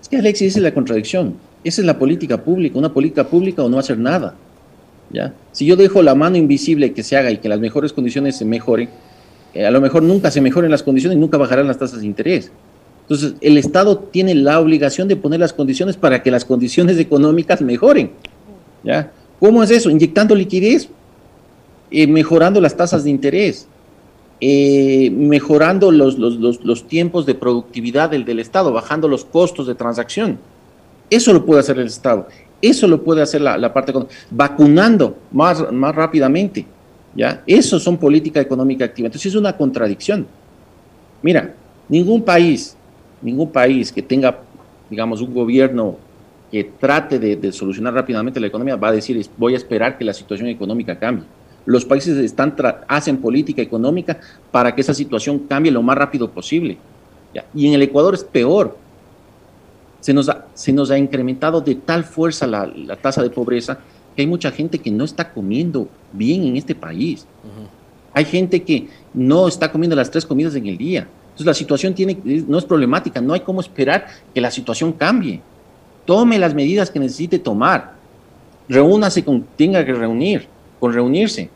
Es 0.00 0.08
que 0.08 0.16
Alexis, 0.16 0.48
esa 0.48 0.60
es 0.60 0.62
la 0.62 0.72
contradicción. 0.72 1.36
Esa 1.64 1.82
es 1.82 1.86
la 1.86 1.98
política 1.98 2.42
pública, 2.42 2.78
una 2.78 2.92
política 2.92 3.24
pública 3.28 3.62
o 3.62 3.68
no 3.68 3.78
hacer 3.78 3.98
nada. 3.98 4.34
¿ya? 5.10 5.34
Si 5.50 5.66
yo 5.66 5.76
dejo 5.76 6.02
la 6.02 6.14
mano 6.14 6.36
invisible 6.36 6.92
que 6.92 7.02
se 7.02 7.16
haga 7.16 7.30
y 7.30 7.38
que 7.38 7.48
las 7.48 7.60
mejores 7.60 7.92
condiciones 7.92 8.36
se 8.36 8.44
mejoren, 8.44 8.88
eh, 9.52 9.66
a 9.66 9.70
lo 9.70 9.80
mejor 9.80 10.02
nunca 10.02 10.30
se 10.30 10.40
mejoren 10.40 10.70
las 10.70 10.82
condiciones 10.82 11.16
y 11.16 11.20
nunca 11.20 11.36
bajarán 11.36 11.66
las 11.66 11.78
tasas 11.78 12.00
de 12.00 12.06
interés. 12.06 12.50
Entonces, 13.02 13.34
el 13.40 13.58
Estado 13.58 13.98
tiene 13.98 14.34
la 14.34 14.60
obligación 14.60 15.08
de 15.08 15.16
poner 15.16 15.40
las 15.40 15.52
condiciones 15.52 15.96
para 15.96 16.22
que 16.22 16.30
las 16.30 16.44
condiciones 16.44 16.98
económicas 16.98 17.60
mejoren. 17.60 18.12
¿ya? 18.84 19.12
¿Cómo 19.40 19.62
es 19.62 19.70
eso? 19.70 19.90
Inyectando 19.90 20.34
liquidez, 20.34 20.88
eh, 21.90 22.06
mejorando 22.06 22.60
las 22.60 22.76
tasas 22.76 23.04
de 23.04 23.10
interés. 23.10 23.66
Eh, 24.44 25.08
mejorando 25.12 25.92
los, 25.92 26.18
los, 26.18 26.88
tiempos 26.88 27.26
de 27.26 27.36
productividad 27.36 28.10
del, 28.10 28.24
del 28.24 28.40
Estado, 28.40 28.72
bajando 28.72 29.06
los 29.06 29.24
costos 29.24 29.68
de 29.68 29.76
transacción. 29.76 30.36
Eso 31.08 31.32
lo 31.32 31.46
puede 31.46 31.60
hacer 31.60 31.78
el 31.78 31.86
Estado. 31.86 32.26
Eso 32.60 32.88
lo 32.88 33.04
puede 33.04 33.22
hacer 33.22 33.40
la, 33.40 33.72
parte 33.72 33.92
vacunando 34.32 35.16
más, 35.30 35.70
más 35.70 35.94
rápidamente. 35.94 36.66
¿ya? 37.14 37.44
Eso 37.46 37.78
son 37.78 37.96
política 37.96 38.40
económica 38.40 38.84
activa. 38.84 39.06
Entonces 39.06 39.32
es 39.32 39.38
una 39.38 39.56
contradicción. 39.56 40.26
Mira, 41.22 41.54
ningún 41.88 42.20
país, 42.22 42.76
ningún 43.20 43.52
país 43.52 43.92
que 43.92 44.02
tenga, 44.02 44.40
digamos, 44.90 45.20
un 45.20 45.32
gobierno 45.32 45.98
que 46.50 46.64
trate 46.64 47.20
de, 47.20 47.36
de 47.36 47.52
solucionar 47.52 47.94
rápidamente 47.94 48.40
la 48.40 48.48
economía 48.48 48.74
va 48.74 48.88
a 48.88 48.92
decir, 48.92 49.24
voy 49.38 49.54
a 49.54 49.56
esperar 49.58 49.96
que 49.96 50.04
la 50.04 50.12
situación 50.12 50.48
económica 50.48 50.98
cambie. 50.98 51.26
Los 51.64 51.84
países 51.84 52.16
están 52.18 52.54
hacen 52.88 53.18
política 53.18 53.62
económica 53.62 54.18
para 54.50 54.74
que 54.74 54.80
esa 54.80 54.94
situación 54.94 55.40
cambie 55.40 55.70
lo 55.70 55.82
más 55.82 55.96
rápido 55.96 56.30
posible. 56.30 56.78
Y 57.54 57.68
en 57.68 57.74
el 57.74 57.82
Ecuador 57.82 58.14
es 58.14 58.24
peor. 58.24 58.76
Se 60.00 60.12
nos, 60.12 60.28
ha, 60.28 60.46
se 60.54 60.72
nos 60.72 60.90
ha 60.90 60.98
incrementado 60.98 61.60
de 61.60 61.76
tal 61.76 62.04
fuerza 62.04 62.46
la, 62.46 62.96
tasa 63.00 63.22
de 63.22 63.30
pobreza 63.30 63.78
que 64.16 64.22
hay 64.22 64.26
mucha 64.26 64.50
gente 64.50 64.78
que 64.78 64.90
no 64.90 65.04
está 65.04 65.32
comiendo 65.32 65.88
bien 66.12 66.44
en 66.44 66.56
este 66.56 66.74
país. 66.74 67.26
Hay 68.12 68.24
gente 68.24 68.62
que 68.62 68.88
no 69.14 69.48
está 69.48 69.70
comiendo 69.70 69.96
las 69.96 70.10
tres 70.10 70.26
comidas 70.26 70.54
en 70.56 70.66
el 70.66 70.76
día. 70.76 71.08
Entonces 71.26 71.46
la 71.46 71.54
situación 71.54 71.94
tiene, 71.94 72.18
no 72.24 72.58
es 72.58 72.64
problemática, 72.64 73.20
no 73.20 73.32
hay 73.32 73.40
cómo 73.40 73.60
esperar 73.60 74.06
que 74.34 74.40
la 74.40 74.50
situación 74.50 74.92
cambie. 74.92 75.40
Tome 76.04 76.38
las 76.38 76.52
medidas 76.52 76.90
que 76.90 76.98
necesite 76.98 77.38
tomar. 77.38 77.94
Reúnase 78.68 79.24
con 79.24 79.46
tenga 79.56 79.84
que 79.84 79.94
reunir 79.94 80.46
con 80.82 80.92
reunirse. 80.92 81.48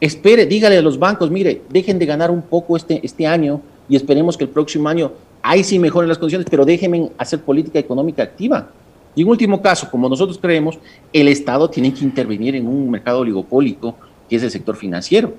Espere, 0.00 0.46
dígale 0.46 0.78
a 0.78 0.82
los 0.82 0.96
bancos, 0.96 1.32
mire, 1.32 1.62
dejen 1.68 1.98
de 1.98 2.06
ganar 2.06 2.30
un 2.30 2.42
poco 2.42 2.76
este, 2.76 3.00
este 3.02 3.26
año 3.26 3.60
y 3.88 3.96
esperemos 3.96 4.36
que 4.36 4.44
el 4.44 4.50
próximo 4.50 4.88
año 4.88 5.10
ahí 5.42 5.64
sí 5.64 5.80
mejoren 5.80 6.08
las 6.08 6.16
condiciones, 6.16 6.46
pero 6.48 6.64
déjenme 6.64 7.10
hacer 7.18 7.40
política 7.40 7.80
económica 7.80 8.22
activa. 8.22 8.68
Y 9.16 9.22
en 9.22 9.28
último 9.28 9.60
caso, 9.60 9.90
como 9.90 10.08
nosotros 10.08 10.38
creemos, 10.38 10.78
el 11.12 11.26
Estado 11.26 11.68
tiene 11.68 11.92
que 11.92 12.04
intervenir 12.04 12.54
en 12.54 12.68
un 12.68 12.88
mercado 12.88 13.18
oligopólico 13.18 13.96
que 14.30 14.36
es 14.36 14.44
el 14.44 14.50
sector 14.52 14.76
financiero. 14.76 15.34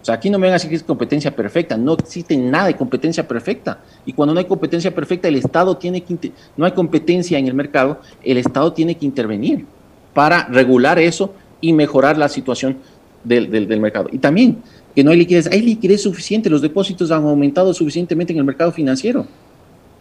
O 0.00 0.04
sea, 0.06 0.14
aquí 0.14 0.30
no 0.30 0.38
me 0.38 0.46
van 0.46 0.52
a 0.52 0.54
decir 0.54 0.70
que 0.70 0.76
es 0.76 0.82
competencia 0.82 1.36
perfecta, 1.36 1.76
no 1.76 1.92
existe 1.92 2.34
nada 2.34 2.68
de 2.68 2.76
competencia 2.76 3.28
perfecta. 3.28 3.80
Y 4.06 4.14
cuando 4.14 4.32
no 4.32 4.40
hay 4.40 4.46
competencia 4.46 4.94
perfecta, 4.94 5.28
el 5.28 5.36
Estado 5.36 5.76
tiene 5.76 6.00
que, 6.00 6.32
no 6.56 6.64
hay 6.64 6.72
competencia 6.72 7.38
en 7.38 7.46
el 7.46 7.52
mercado, 7.52 8.00
el 8.22 8.38
Estado 8.38 8.72
tiene 8.72 8.94
que 8.94 9.04
intervenir 9.04 9.66
para 10.14 10.46
regular 10.46 10.98
eso 10.98 11.34
y 11.60 11.72
mejorar 11.72 12.18
la 12.18 12.28
situación 12.28 12.78
del, 13.24 13.50
del, 13.50 13.80
mercado. 13.80 14.08
Y 14.12 14.18
también 14.18 14.58
que 14.94 15.02
no 15.02 15.10
hay 15.10 15.18
liquidez, 15.18 15.48
hay 15.50 15.62
liquidez 15.62 16.02
suficiente, 16.02 16.50
los 16.50 16.62
depósitos 16.62 17.10
han 17.10 17.24
aumentado 17.24 17.72
suficientemente 17.74 18.32
en 18.32 18.38
el 18.38 18.44
mercado 18.44 18.70
financiero. 18.72 19.26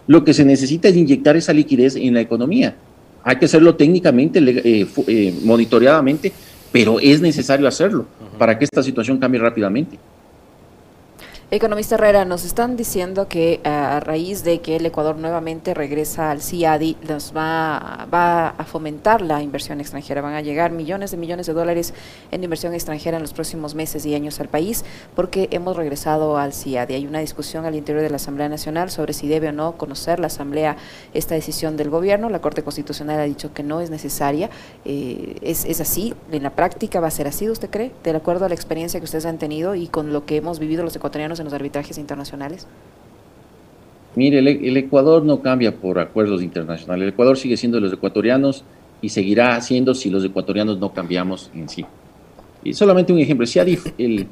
Lo 0.08 0.24
que 0.24 0.34
se 0.34 0.46
necesita 0.46 0.89
es 0.89 0.96
inyectar 0.96 1.36
esa 1.36 1.54
liquidez 1.54 1.96
en 1.96 2.13
la 2.13 2.22
economía. 2.22 2.76
Hay 3.24 3.38
que 3.38 3.46
hacerlo 3.46 3.76
técnicamente, 3.76 4.39
eh, 4.39 4.88
eh, 5.08 5.34
monitoreadamente, 5.44 6.32
pero 6.72 7.00
es 7.00 7.22
necesario 7.22 7.68
hacerlo 7.68 8.06
para 8.38 8.58
que 8.58 8.66
esta 8.66 8.84
situación 8.84 9.18
cambie 9.18 9.39
rápidamente. 9.39 9.98
Economista 11.51 11.95
Herrera, 11.95 12.25
nos 12.25 12.45
están 12.45 12.77
diciendo 12.77 13.27
que 13.27 13.62
a 13.63 13.99
raíz 13.99 14.43
de 14.43 14.62
que 14.62 14.77
el 14.77 14.86
Ecuador 14.88 15.17
nuevamente 15.17 15.75
regresa 15.75 16.32
al 16.32 16.41
CIADI, 16.41 16.97
nos 17.08 17.32
va, 17.36 18.08
va 18.12 18.49
a 18.49 18.63
fomentar 18.63 19.21
la 19.21 19.43
inversión 19.43 19.79
extranjera. 19.79 20.21
Van 20.21 20.34
a 20.34 20.41
llegar 20.41 20.71
millones 20.71 21.12
de 21.12 21.17
millones 21.17 21.45
de 21.45 21.53
dólares 21.53 21.93
en 22.32 22.43
inversión 22.43 22.73
extranjera 22.73 23.17
en 23.17 23.23
los 23.23 23.34
próximos 23.34 23.75
meses 23.75 24.03
y 24.08 24.15
años 24.15 24.39
al 24.39 24.47
país 24.47 24.84
porque 25.15 25.47
hemos 25.51 25.75
regresado 25.75 26.38
al 26.38 26.53
CIADI. 26.53 26.95
Hay 26.95 27.06
una 27.06 27.19
discusión 27.19 27.65
al 27.65 27.75
interior 27.75 28.03
de 28.03 28.10
la 28.10 28.15
Asamblea 28.15 28.49
Nacional 28.49 28.89
sobre 28.89 29.13
si 29.13 29.27
debe 29.27 29.49
o 29.49 29.51
no 29.51 29.77
conocer 29.77 30.19
la 30.19 30.27
Asamblea 30.27 30.77
esta 31.13 31.36
decisión 31.36 31.77
del 31.77 31.91
gobierno. 31.91 32.29
La 32.29 32.41
Corte 32.41 32.63
Constitucional 32.63 33.19
ha 33.19 33.25
dicho 33.25 33.53
que 33.53 33.62
no 33.62 33.79
es 33.79 33.91
necesaria. 33.91 34.49
Eh, 34.86 35.36
es, 35.43 35.65
es 35.65 35.82
así, 35.82 36.15
en 36.32 36.41
la 36.41 36.49
práctica 36.49 36.99
va 36.99 37.10
a 37.10 37.12
ser 37.12 37.27
así, 37.27 37.47
¿usted 37.47 37.69
cree? 37.69 37.91
De 38.03 38.10
acuerdo 38.15 38.45
a 38.45 38.49
la 38.49 38.56
experiencia 38.56 38.99
que 38.99 39.03
ustedes 39.03 39.27
han 39.27 39.38
tenido 39.38 39.75
y 39.75 39.88
con 39.88 40.13
lo 40.13 40.25
que 40.25 40.38
hemos 40.38 40.58
vivido 40.58 40.84
los 40.84 40.95
ecuatorianos 40.95 41.42
los 41.43 41.53
arbitrajes 41.53 41.97
internacionales? 41.97 42.67
Mire, 44.15 44.39
el, 44.39 44.77
Ecuador 44.77 45.23
no 45.23 45.41
cambia 45.41 45.75
por 45.75 45.97
acuerdos 45.99 46.43
internacionales. 46.43 47.03
El 47.03 47.10
Ecuador 47.10 47.38
sigue 47.38 47.58
siendo 47.58 47.77
de 47.77 47.82
los 47.82 47.93
ecuatorianos 47.93 48.63
y 49.01 49.10
seguirá 49.10 49.60
siendo 49.62 49.95
si 49.95 50.10
los 50.10 50.23
ecuatorianos 50.23 50.79
no 50.79 50.93
cambiamos 50.93 51.49
en 51.56 51.67
sí. 51.67 51.84
Y 52.63 52.73
solamente 52.73 53.12
un 53.12 53.19
ejemplo, 53.19 53.45
el, 53.97 54.27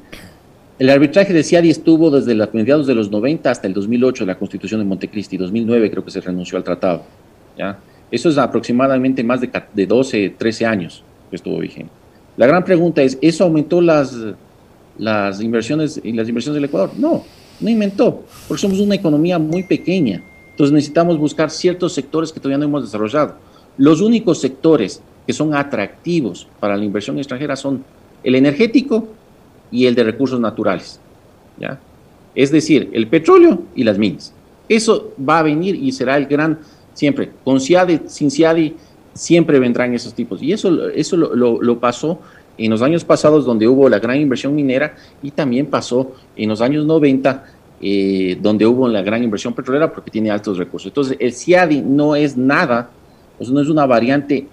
el 0.78 0.90
arbitraje 0.90 1.32
de 1.32 1.42
CIADI 1.42 1.70
estuvo 1.70 2.10
desde 2.10 2.34
los 2.34 2.54
mediados 2.54 2.86
de 2.86 2.94
los 2.94 3.10
90 3.10 3.50
hasta 3.50 3.66
el 3.66 3.74
2008, 3.74 4.24
la 4.24 4.38
constitución 4.38 4.80
de 4.80 4.86
Montecristi, 4.86 5.36
2009 5.36 5.90
creo 5.90 6.04
que 6.04 6.10
se 6.10 6.20
renunció 6.20 6.56
al 6.56 6.64
tratado. 6.64 7.02
¿ya? 7.58 7.78
Eso 8.10 8.28
es 8.28 8.38
aproximadamente 8.38 9.24
más 9.24 9.40
de, 9.40 9.50
de 9.74 9.86
12, 9.86 10.34
13 10.38 10.66
años 10.66 11.02
que 11.28 11.36
estuvo 11.36 11.58
vigente. 11.58 11.90
La 12.36 12.46
gran 12.46 12.64
pregunta 12.64 13.02
es, 13.02 13.18
¿eso 13.20 13.44
aumentó 13.44 13.80
las 13.80 14.16
las 14.98 15.40
inversiones 15.40 16.00
y 16.02 16.12
las 16.12 16.28
inversiones 16.28 16.56
del 16.56 16.64
Ecuador. 16.64 16.90
No, 16.96 17.24
no 17.60 17.70
inventó, 17.70 18.24
porque 18.48 18.60
somos 18.60 18.80
una 18.80 18.94
economía 18.94 19.38
muy 19.38 19.62
pequeña. 19.62 20.22
Entonces 20.50 20.72
necesitamos 20.72 21.18
buscar 21.18 21.50
ciertos 21.50 21.92
sectores 21.94 22.32
que 22.32 22.40
todavía 22.40 22.58
no 22.58 22.64
hemos 22.64 22.84
desarrollado. 22.84 23.36
Los 23.78 24.00
únicos 24.00 24.40
sectores 24.40 25.02
que 25.26 25.32
son 25.32 25.54
atractivos 25.54 26.46
para 26.60 26.76
la 26.76 26.84
inversión 26.84 27.18
extranjera 27.18 27.56
son 27.56 27.84
el 28.22 28.34
energético 28.34 29.08
y 29.70 29.86
el 29.86 29.94
de 29.94 30.04
recursos 30.04 30.38
naturales. 30.40 31.00
¿ya? 31.58 31.78
Es 32.34 32.50
decir, 32.50 32.90
el 32.92 33.06
petróleo 33.08 33.62
y 33.74 33.84
las 33.84 33.98
minas. 33.98 34.34
Eso 34.68 35.12
va 35.28 35.38
a 35.38 35.42
venir 35.42 35.74
y 35.74 35.92
será 35.92 36.16
el 36.16 36.26
gran, 36.26 36.58
siempre, 36.94 37.30
con 37.44 37.60
CIADI, 37.60 38.02
sin 38.06 38.30
CIADI, 38.30 38.76
siempre 39.14 39.58
vendrán 39.58 39.94
esos 39.94 40.14
tipos. 40.14 40.42
Y 40.42 40.52
eso, 40.52 40.88
eso 40.88 41.16
lo, 41.16 41.60
lo 41.60 41.78
pasó 41.78 42.20
en 42.58 42.70
los 42.70 42.82
años 42.82 43.04
pasados 43.04 43.44
donde 43.44 43.66
hubo 43.66 43.88
la 43.88 43.98
gran 43.98 44.16
inversión 44.20 44.54
minera 44.54 44.94
y 45.22 45.30
también 45.30 45.66
pasó 45.66 46.12
en 46.36 46.48
los 46.48 46.60
años 46.60 46.84
90 46.86 47.44
eh, 47.80 48.38
donde 48.40 48.64
hubo 48.66 48.86
la 48.86 49.02
gran 49.02 49.24
inversión 49.24 49.54
petrolera 49.54 49.92
porque 49.92 50.10
tiene 50.10 50.30
altos 50.30 50.58
recursos. 50.58 50.88
Entonces 50.88 51.16
el 51.18 51.32
CIADI 51.32 51.82
no 51.82 52.14
es 52.14 52.36
nada, 52.36 52.90
pues 53.38 53.50
no 53.50 53.60
es 53.60 53.68
una 53.68 53.86
variante 53.86 54.46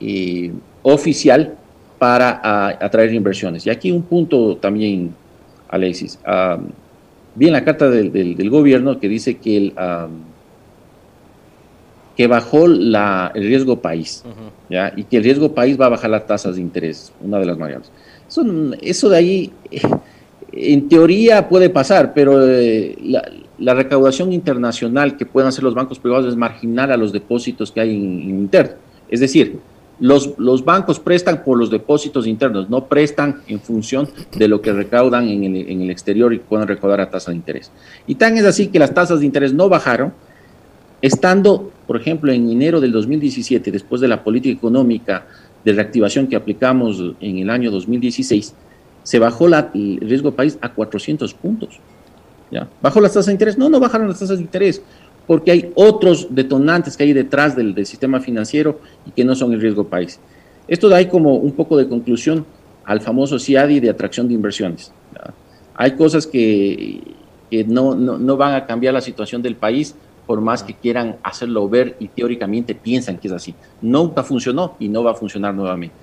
eh, 0.00 0.52
oficial 0.82 1.56
para 1.98 2.68
atraer 2.84 3.12
inversiones. 3.14 3.66
Y 3.66 3.70
aquí 3.70 3.90
un 3.90 4.02
punto 4.02 4.56
también, 4.56 5.14
Alexis. 5.68 6.18
vi 7.34 7.46
en 7.46 7.52
la 7.52 7.64
carta 7.64 7.88
del, 7.88 8.50
gobierno 8.50 8.98
que 8.98 9.08
dice 9.08 9.38
que 9.38 9.56
el 9.56 9.72
que 12.16 12.26
bajó 12.26 12.66
la, 12.66 13.32
el 13.34 13.44
riesgo 13.44 13.80
país, 13.80 14.24
¿ya? 14.68 14.92
y 14.96 15.04
que 15.04 15.16
el 15.18 15.24
riesgo 15.24 15.54
país 15.54 15.80
va 15.80 15.86
a 15.86 15.90
bajar 15.90 16.10
las 16.10 16.26
tasas 16.26 16.56
de 16.56 16.60
interés, 16.60 17.12
una 17.22 17.38
de 17.38 17.46
las 17.46 17.58
variables. 17.58 17.90
Eso, 18.28 18.44
eso 18.80 19.08
de 19.08 19.16
ahí, 19.16 19.52
en 20.52 20.88
teoría 20.88 21.48
puede 21.48 21.70
pasar, 21.70 22.12
pero 22.14 22.46
eh, 22.46 22.96
la 23.62 23.74
recaudación 23.74 24.32
internacional 24.32 25.16
que 25.16 25.24
puedan 25.24 25.48
hacer 25.48 25.62
los 25.62 25.74
bancos 25.74 25.98
privados 25.98 26.26
es 26.26 26.36
marginal 26.36 26.90
a 26.90 26.96
los 26.96 27.12
depósitos 27.12 27.70
que 27.70 27.80
hay 27.80 27.94
en, 27.94 28.28
interno. 28.28 28.74
Es 29.08 29.20
decir, 29.20 29.60
los, 30.00 30.36
los, 30.36 30.64
bancos 30.64 30.98
prestan 30.98 31.44
por 31.44 31.56
los 31.56 31.70
depósitos 31.70 32.26
internos, 32.26 32.68
no 32.68 32.86
prestan 32.86 33.42
en 33.46 33.60
función 33.60 34.08
de 34.36 34.48
lo 34.48 34.60
que 34.60 34.72
recaudan 34.72 35.28
en 35.28 35.44
el, 35.44 35.70
en 35.70 35.82
el 35.82 35.90
exterior 35.90 36.32
y 36.34 36.38
pueden 36.38 36.66
recaudar 36.66 37.00
a 37.00 37.10
tasa 37.10 37.30
de 37.30 37.36
interés. 37.36 37.70
Y 38.06 38.16
tan 38.16 38.36
es 38.36 38.44
así 38.44 38.66
que 38.66 38.80
las 38.80 38.92
tasas 38.92 39.20
de 39.20 39.26
interés 39.26 39.54
no 39.54 39.68
bajaron, 39.68 40.12
estando, 41.02 41.70
por 41.92 42.00
ejemplo, 42.00 42.32
en 42.32 42.48
enero 42.48 42.80
del 42.80 42.90
2017, 42.90 43.70
después 43.70 44.00
de 44.00 44.08
la 44.08 44.24
política 44.24 44.56
económica 44.56 45.26
de 45.62 45.74
reactivación 45.74 46.26
que 46.26 46.36
aplicamos 46.36 47.02
en 47.20 47.36
el 47.36 47.50
año 47.50 47.70
2016, 47.70 48.54
se 49.02 49.18
bajó 49.18 49.46
la, 49.46 49.70
el 49.74 49.98
riesgo 50.00 50.32
país 50.32 50.56
a 50.62 50.72
400 50.72 51.34
puntos. 51.34 51.80
¿ya? 52.50 52.66
¿Bajó 52.80 52.98
las 53.02 53.12
tasas 53.12 53.26
de 53.26 53.32
interés? 53.32 53.58
No, 53.58 53.68
no 53.68 53.78
bajaron 53.78 54.08
las 54.08 54.18
tasas 54.18 54.38
de 54.38 54.42
interés, 54.42 54.82
porque 55.26 55.50
hay 55.50 55.70
otros 55.74 56.28
detonantes 56.30 56.96
que 56.96 57.02
hay 57.02 57.12
detrás 57.12 57.54
del, 57.54 57.74
sistema 57.84 58.20
financiero 58.20 58.80
y 59.04 59.10
que 59.10 59.22
no 59.22 59.34
son 59.34 59.52
el 59.52 59.60
riesgo 59.60 59.86
país. 59.86 60.18
Esto 60.68 60.88
da 60.88 60.96
ahí 60.96 61.08
como 61.08 61.34
un 61.34 61.52
poco 61.52 61.76
de 61.76 61.86
conclusión 61.88 62.46
al 62.86 63.02
famoso 63.02 63.38
CIADI 63.38 63.80
de 63.80 63.90
atracción 63.90 64.28
de 64.28 64.32
inversiones. 64.32 64.94
Hay 65.74 65.90
cosas 65.90 66.26
que, 66.26 67.02
que 67.50 67.64
no, 67.64 67.94
no, 67.94 68.16
no 68.16 68.36
van 68.38 68.54
a 68.54 68.64
cambiar 68.64 68.94
la 68.94 69.02
situación 69.02 69.42
del 69.42 69.56
país, 69.56 69.94
por 70.26 70.40
más 70.40 70.62
que 70.62 70.74
quieran 70.74 71.16
hacerlo 71.22 71.68
ver 71.68 71.96
y 71.98 72.08
teóricamente 72.08 72.74
piensan 72.74 73.18
que 73.18 73.28
es 73.28 73.34
así. 73.34 73.54
Nunca 73.80 74.22
funcionó 74.22 74.76
y 74.78 74.88
no 74.88 75.02
va 75.02 75.12
a 75.12 75.14
funcionar 75.14 75.54
nuevamente. 75.54 75.94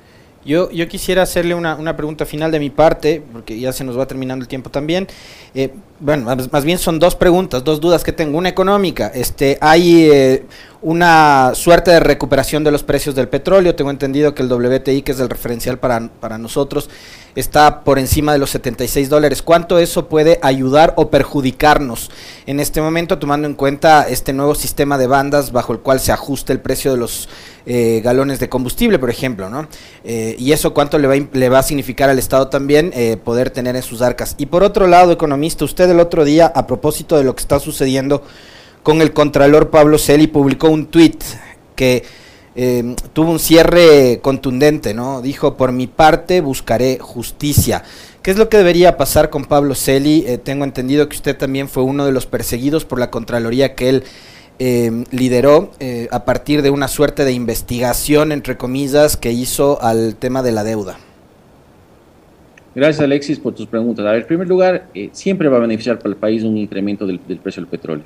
Yo, 0.46 0.72
yo 0.72 0.88
quisiera 0.88 1.24
hacerle 1.24 1.54
una, 1.54 1.76
una, 1.76 1.98
pregunta 1.98 2.26
final 2.26 2.50
de 2.50 2.60
mi 2.60 2.70
parte, 2.70 3.22
porque 3.34 3.60
ya 3.60 3.74
se 3.74 3.84
nos 3.84 4.00
va 4.00 4.08
terminando 4.08 4.44
el 4.44 4.48
tiempo 4.48 4.70
también. 4.70 5.06
Eh, 5.54 5.74
bueno, 6.00 6.34
más, 6.52 6.64
bien 6.64 6.78
son 6.78 6.98
dos 6.98 7.16
preguntas, 7.16 7.64
dos 7.64 7.82
dudas 7.82 8.06
que 8.06 8.14
tengo. 8.14 8.38
Una 8.38 8.48
económica. 8.48 9.12
Este, 9.14 9.58
hay 9.60 10.10
eh, 10.10 10.46
una 10.82 11.52
suerte 11.56 11.92
de 11.92 12.00
recuperación 12.00 12.64
de 12.64 12.72
los 12.72 12.84
precios 12.84 13.14
del 13.16 13.28
petróleo. 13.28 13.76
Tengo 13.76 13.92
entendido 13.92 14.34
que 14.34 14.44
el 14.44 14.52
WTI, 14.52 15.02
que 15.02 15.12
es 15.12 15.20
el 15.20 15.30
referencial 15.30 15.78
para, 15.78 16.10
para 16.20 16.38
nosotros, 16.38 16.90
está 17.36 17.84
por 17.84 18.00
encima 18.00 18.32
de 18.32 18.40
los 18.40 18.50
76 18.52 19.10
dólares. 19.10 19.42
¿Cuánto 19.42 19.78
eso 19.78 20.08
puede 20.08 20.40
ayudar 20.42 20.94
o 20.96 21.10
perjudicarnos 21.10 22.10
en 22.46 22.60
este 22.60 22.82
momento, 22.82 23.20
tomando 23.20 23.48
en 23.48 23.56
cuenta 23.56 24.08
este 24.08 24.32
nuevo 24.32 24.56
sistema 24.56 24.98
de 24.98 25.08
bandas 25.08 25.52
bajo 25.52 25.74
el 25.74 25.80
cual 25.80 26.00
se 26.00 26.12
ajusta 26.12 26.54
el 26.54 26.62
precio 26.62 26.92
de 26.92 26.98
los 26.98 27.28
eh, 27.66 28.02
galones 28.04 28.40
de 28.40 28.48
combustible, 28.48 29.00
por 29.00 29.10
ejemplo? 29.10 29.50
¿no? 29.50 29.68
Eh, 30.06 30.36
y 30.40 30.54
eso 30.54 30.74
cuánto 30.74 30.98
le 30.98 31.08
va, 31.08 31.16
le 31.34 31.50
va 31.50 31.60
a 31.60 31.64
significar 31.64 32.10
al 32.10 32.20
Estado 32.20 32.48
también 32.48 32.92
eh, 32.96 33.18
poder 33.18 33.50
tener 33.50 33.76
en 33.76 33.84
sus 33.84 34.02
arcas. 34.02 34.36
Y 34.38 34.46
por 34.46 34.64
otro 34.64 34.88
lado, 34.88 35.12
economista, 35.12 35.66
usted 35.66 35.90
el 35.90 36.00
otro 36.00 36.24
día, 36.24 36.48
a 36.48 36.68
propósito 36.68 37.18
de 37.18 37.26
lo 37.26 37.36
que 37.36 37.42
está 37.42 37.60
sucediendo, 37.60 38.24
con 38.84 39.02
el 39.02 39.14
contralor 39.14 39.70
Pablo 39.70 39.98
Celi 39.98 40.28
publicó 40.28 40.70
un 40.70 40.88
tuit 40.88 41.24
que 41.76 42.04
eh, 42.56 42.96
tuvo 43.14 43.32
un 43.32 43.40
cierre 43.40 44.20
contundente, 44.22 44.94
¿no? 44.94 45.22
Dijo, 45.22 45.56
por 45.56 45.72
mi 45.72 45.88
parte 45.88 46.42
buscaré 46.42 46.98
justicia. 47.00 47.84
¿Qué 48.22 48.32
es 48.32 48.38
lo 48.38 48.50
que 48.50 48.58
debería 48.58 48.98
pasar 48.98 49.30
con 49.30 49.46
Pablo 49.46 49.76
Celi? 49.76 50.26
Eh, 50.28 50.38
tengo 50.38 50.66
entendido 50.66 51.08
que 51.08 51.16
usted 51.16 51.38
también 51.38 51.70
fue 51.70 51.84
uno 51.84 52.06
de 52.06 52.12
los 52.12 52.26
perseguidos 52.26 52.84
por 52.84 53.00
la 53.00 53.10
Contraloría 53.12 53.76
que 53.76 53.90
él 53.90 54.04
eh, 54.60 55.06
lideró 55.12 55.72
a 56.12 56.26
partir 56.26 56.62
de 56.62 56.70
una 56.70 56.90
suerte 56.90 57.24
de 57.24 57.32
investigación, 57.32 58.34
entre 58.34 58.58
comillas, 58.58 59.16
que 59.16 59.32
hizo 59.32 59.82
al 59.82 60.16
tema 60.16 60.44
de 60.44 60.52
la 60.52 60.66
deuda. 60.66 61.00
Gracias 62.76 63.02
Alexis 63.02 63.40
por 63.40 63.56
tus 63.56 63.68
preguntas. 63.68 64.06
A 64.06 64.12
ver, 64.12 64.22
en 64.22 64.28
primer 64.28 64.48
lugar, 64.50 64.88
siempre 65.14 65.48
va 65.48 65.58
a 65.58 65.62
beneficiar 65.62 65.98
para 65.98 66.10
el 66.10 66.18
país 66.18 66.44
un 66.44 66.58
incremento 66.58 67.08
del, 67.08 67.22
del 67.26 67.38
precio 67.38 67.62
del 67.62 67.70
petróleo. 67.70 68.04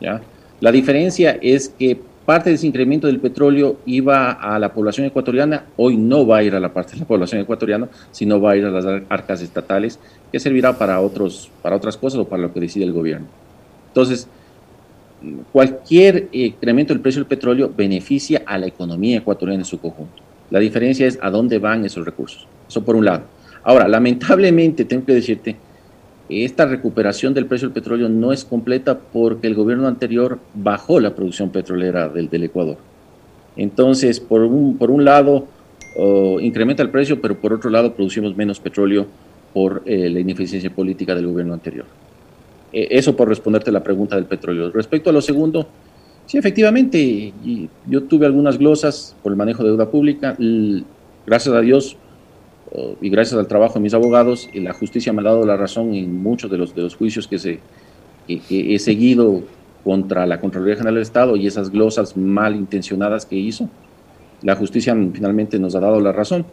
¿Ya? 0.00 0.20
La 0.60 0.72
diferencia 0.72 1.38
es 1.40 1.68
que 1.68 2.00
parte 2.24 2.50
de 2.50 2.56
ese 2.56 2.66
incremento 2.66 3.06
del 3.06 3.20
petróleo 3.20 3.78
iba 3.86 4.32
a 4.32 4.58
la 4.58 4.72
población 4.72 5.06
ecuatoriana, 5.06 5.64
hoy 5.76 5.96
no 5.96 6.26
va 6.26 6.38
a 6.38 6.42
ir 6.42 6.54
a 6.54 6.60
la 6.60 6.72
parte 6.72 6.94
de 6.94 7.00
la 7.00 7.06
población 7.06 7.40
ecuatoriana, 7.40 7.88
sino 8.10 8.40
va 8.40 8.52
a 8.52 8.56
ir 8.56 8.64
a 8.64 8.70
las 8.70 8.84
arcas 9.08 9.42
estatales, 9.42 9.98
que 10.32 10.40
servirá 10.40 10.76
para, 10.76 11.00
otros, 11.00 11.50
para 11.62 11.76
otras 11.76 11.96
cosas 11.96 12.20
o 12.20 12.24
para 12.26 12.42
lo 12.42 12.52
que 12.52 12.60
decide 12.60 12.84
el 12.84 12.92
gobierno. 12.92 13.28
Entonces, 13.88 14.28
cualquier 15.52 16.28
incremento 16.32 16.92
del 16.92 17.00
precio 17.00 17.20
del 17.20 17.28
petróleo 17.28 17.70
beneficia 17.74 18.42
a 18.44 18.58
la 18.58 18.66
economía 18.66 19.18
ecuatoriana 19.18 19.62
en 19.62 19.66
su 19.66 19.78
conjunto. 19.78 20.22
La 20.50 20.58
diferencia 20.58 21.06
es 21.06 21.18
a 21.22 21.30
dónde 21.30 21.58
van 21.58 21.84
esos 21.84 22.04
recursos. 22.04 22.46
Eso 22.68 22.84
por 22.84 22.96
un 22.96 23.04
lado. 23.04 23.22
Ahora, 23.62 23.88
lamentablemente, 23.88 24.84
tengo 24.84 25.04
que 25.04 25.14
decirte 25.14 25.56
esta 26.28 26.66
recuperación 26.66 27.34
del 27.34 27.46
precio 27.46 27.68
del 27.68 27.74
petróleo 27.74 28.08
no 28.08 28.32
es 28.32 28.44
completa 28.44 28.98
porque 28.98 29.46
el 29.46 29.54
gobierno 29.54 29.86
anterior 29.86 30.38
bajó 30.54 30.98
la 31.00 31.14
producción 31.14 31.50
petrolera 31.50 32.08
del, 32.08 32.42
Ecuador. 32.42 32.78
Entonces, 33.56 34.20
por 34.20 34.42
un, 34.42 34.76
por 34.76 34.90
un 34.90 35.04
lado, 35.04 35.46
oh, 35.98 36.40
incrementa 36.40 36.82
el 36.82 36.90
precio, 36.90 37.20
pero 37.20 37.40
por 37.40 37.52
otro 37.52 37.70
lado, 37.70 37.94
producimos 37.94 38.36
menos 38.36 38.58
petróleo 38.58 39.06
por 39.54 39.82
eh, 39.86 40.10
la 40.10 40.20
ineficiencia 40.20 40.70
política 40.70 41.14
del 41.14 41.26
gobierno 41.28 41.54
anterior. 41.54 41.86
Eh, 42.72 42.88
eso 42.90 43.16
por 43.16 43.28
responderte 43.28 43.70
la 43.70 43.82
pregunta 43.82 44.16
del 44.16 44.26
petróleo. 44.26 44.70
Respecto 44.70 45.10
a 45.10 45.12
lo 45.12 45.22
segundo, 45.22 45.68
sí, 46.26 46.36
efectivamente, 46.38 47.32
yo 47.86 48.02
tuve 48.02 48.26
algunas 48.26 48.58
glosas 48.58 49.16
por 49.22 49.32
el 49.32 49.38
manejo 49.38 49.62
de 49.62 49.70
deuda 49.70 49.90
pública. 49.90 50.36
Gracias 51.26 51.54
a 51.54 51.60
Dios, 51.60 51.96
y 53.00 53.10
gracias 53.10 53.38
al 53.38 53.46
trabajo 53.46 53.74
de 53.74 53.80
mis 53.80 53.94
abogados, 53.94 54.48
la 54.54 54.72
justicia 54.72 55.12
me 55.12 55.20
ha 55.22 55.24
dado 55.24 55.46
la 55.46 55.56
razón 55.56 55.94
en 55.94 56.22
muchos 56.22 56.50
de 56.50 56.58
los, 56.58 56.74
de 56.74 56.82
los 56.82 56.96
juicios 56.96 57.28
que, 57.28 57.38
se, 57.38 57.60
he 58.28 58.78
seguido 58.78 59.42
contra 59.84 60.26
la 60.26 60.40
Contraloría 60.40 60.74
General 60.74 60.94
del 60.94 61.02
Estado 61.02 61.36
y 61.36 61.46
esas 61.46 61.70
glosas 61.70 62.16
malintencionadas 62.16 63.24
que 63.24 63.36
hizo. 63.36 63.68
La 64.42 64.56
justicia 64.56 64.96
finalmente 65.12 65.58
nos 65.58 65.74
ha 65.76 65.80
dado 65.80 66.00
la 66.00 66.12
razón. 66.12 66.44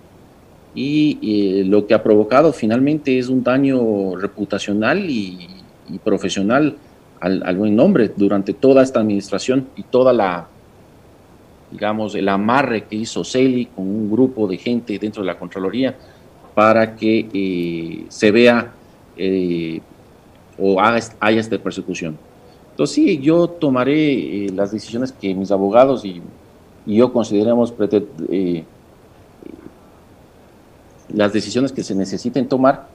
Y 0.76 1.64
lo 1.66 1.86
que 1.86 1.94
ha 1.94 2.02
provocado 2.02 2.52
finalmente 2.52 3.20
es 3.20 3.30
un 3.30 3.44
daño 3.44 4.16
reputacional 4.16 5.10
y, 5.10 5.50
profesional 6.04 6.78
al, 7.20 7.44
al, 7.46 7.58
buen 7.58 7.76
nombre 7.76 8.12
durante 8.16 8.54
toda 8.54 8.82
esta 8.82 9.00
administración 9.00 9.68
y 9.76 9.84
toda 9.84 10.14
la, 10.14 10.48
digamos, 11.74 12.14
el 12.14 12.30
amarre 12.30 12.84
que 12.84 12.96
hizo 12.96 13.24
Celi 13.24 13.66
con 13.66 13.88
un 13.88 14.12
grupo 14.12 14.48
de 14.48 14.58
gente 14.58 15.00
dentro 15.00 15.24
de 15.24 15.28
la 15.28 15.40
Contraloría 15.40 15.96
para 16.54 16.96
que 16.96 17.28
eh, 17.34 18.06
se 18.10 18.30
vea 18.30 18.72
eh, 19.18 19.82
o 20.60 20.80
haya 20.80 21.40
esta 21.40 21.58
persecución. 21.58 22.16
Entonces 22.70 22.94
sí, 22.94 23.18
yo 23.20 23.48
tomaré 23.48 24.46
eh, 24.46 24.50
las 24.54 24.72
decisiones 24.72 25.12
que 25.12 25.34
mis 25.34 25.50
abogados 25.50 26.06
y, 26.06 26.22
yo 26.86 27.14
consideremos 27.14 27.74
las 31.14 31.32
decisiones 31.32 31.72
que 31.72 31.82
se 31.82 31.96
necesiten 31.96 32.50
tomar 32.50 32.88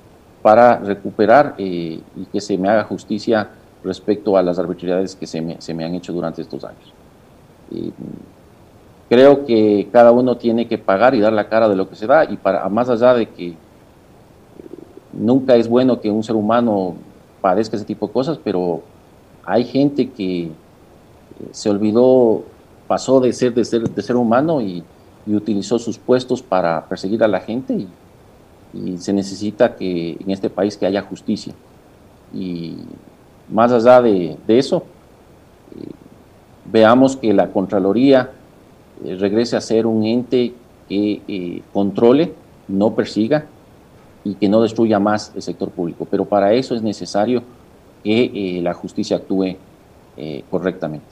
para 0.43 0.79
recuperar 0.79 1.55
y 1.57 2.03
que 2.31 2.43
se 2.43 2.59
me 2.59 2.69
haga 2.69 2.85
justicia 2.85 3.51
respecto 3.83 4.37
a 4.37 4.43
las 4.43 4.59
arbitrariedades 4.59 5.17
que 5.17 5.27
se 5.27 5.41
me, 5.41 5.59
se 5.59 5.73
me 5.73 5.87
han 5.87 5.95
hecho 5.95 6.13
durante 6.13 6.43
estos 6.43 6.65
años. 6.65 6.93
Creo 9.09 9.47
que 9.47 9.89
cada 9.91 10.13
uno 10.13 10.37
tiene 10.37 10.69
que 10.69 10.77
pagar 10.77 11.15
y 11.15 11.21
dar 11.21 11.33
la 11.33 11.49
cara 11.49 11.69
de 11.69 11.77
lo 11.77 11.89
que 11.89 11.97
se 11.97 12.07
da 12.07 12.25
y 12.25 12.37
para 12.37 12.69
más 12.69 12.91
allá 12.91 13.15
de 13.15 13.27
que 13.27 13.49
eh, 13.49 13.57
nunca 15.15 15.57
es 15.57 15.67
bueno 15.67 16.01
que 16.01 16.11
un 16.11 16.23
ser 16.23 16.37
humano 16.37 16.95
padezca 17.41 17.77
ese 17.77 17.87
tipo 17.87 18.07
de 18.07 18.13
cosas, 18.13 18.39
pero 18.43 18.83
hay 19.47 19.65
gente 19.65 20.11
que 20.11 20.43
eh, 20.43 20.51
se 21.53 21.71
olvidó, 21.71 22.43
pasó 22.87 23.19
de 23.21 23.33
ser 23.33 23.55
de 23.55 23.65
ser, 23.65 23.89
de 23.89 24.03
ser 24.03 24.17
humano 24.17 24.61
y, 24.61 24.85
utilizó 25.27 25.79
sus 25.79 25.99
puestos 25.99 26.41
para 26.41 26.87
perseguir 26.87 27.23
a 27.23 27.29
la 27.29 27.41
gente 27.41 27.87
y, 28.73 28.97
se 28.97 29.13
necesita 29.13 29.77
que 29.77 30.17
en 30.19 30.31
este 30.31 30.49
país 30.49 30.77
que 30.77 30.87
haya 30.87 31.03
justicia. 31.03 31.53
Y 32.33 32.77
más 33.51 33.71
allá 33.73 34.01
de, 34.01 34.39
eso, 34.47 34.85
eh, 35.77 35.91
veamos 36.65 37.17
que 37.17 37.35
la 37.35 37.51
Contraloría 37.51 38.31
regrese 39.19 39.57
a 39.57 39.61
ser 39.61 39.87
un 39.87 40.05
ente 40.05 40.55
que 40.89 41.23
eh, 41.29 41.63
controle, 41.73 42.35
no 42.69 42.95
persiga 42.95 43.47
y 44.25 44.35
que 44.35 44.49
no 44.49 44.63
destruya 44.63 44.99
más 44.99 45.33
el 45.35 45.43
sector 45.43 45.71
público. 45.71 46.07
Pero 46.11 46.25
para 46.25 46.53
eso 46.53 46.75
es 46.75 46.83
necesario 46.83 47.43
que 48.03 48.59
eh, 48.59 48.63
la 48.63 48.75
justicia 48.75 49.17
actúe 49.17 49.57
correctamente. 50.51 51.07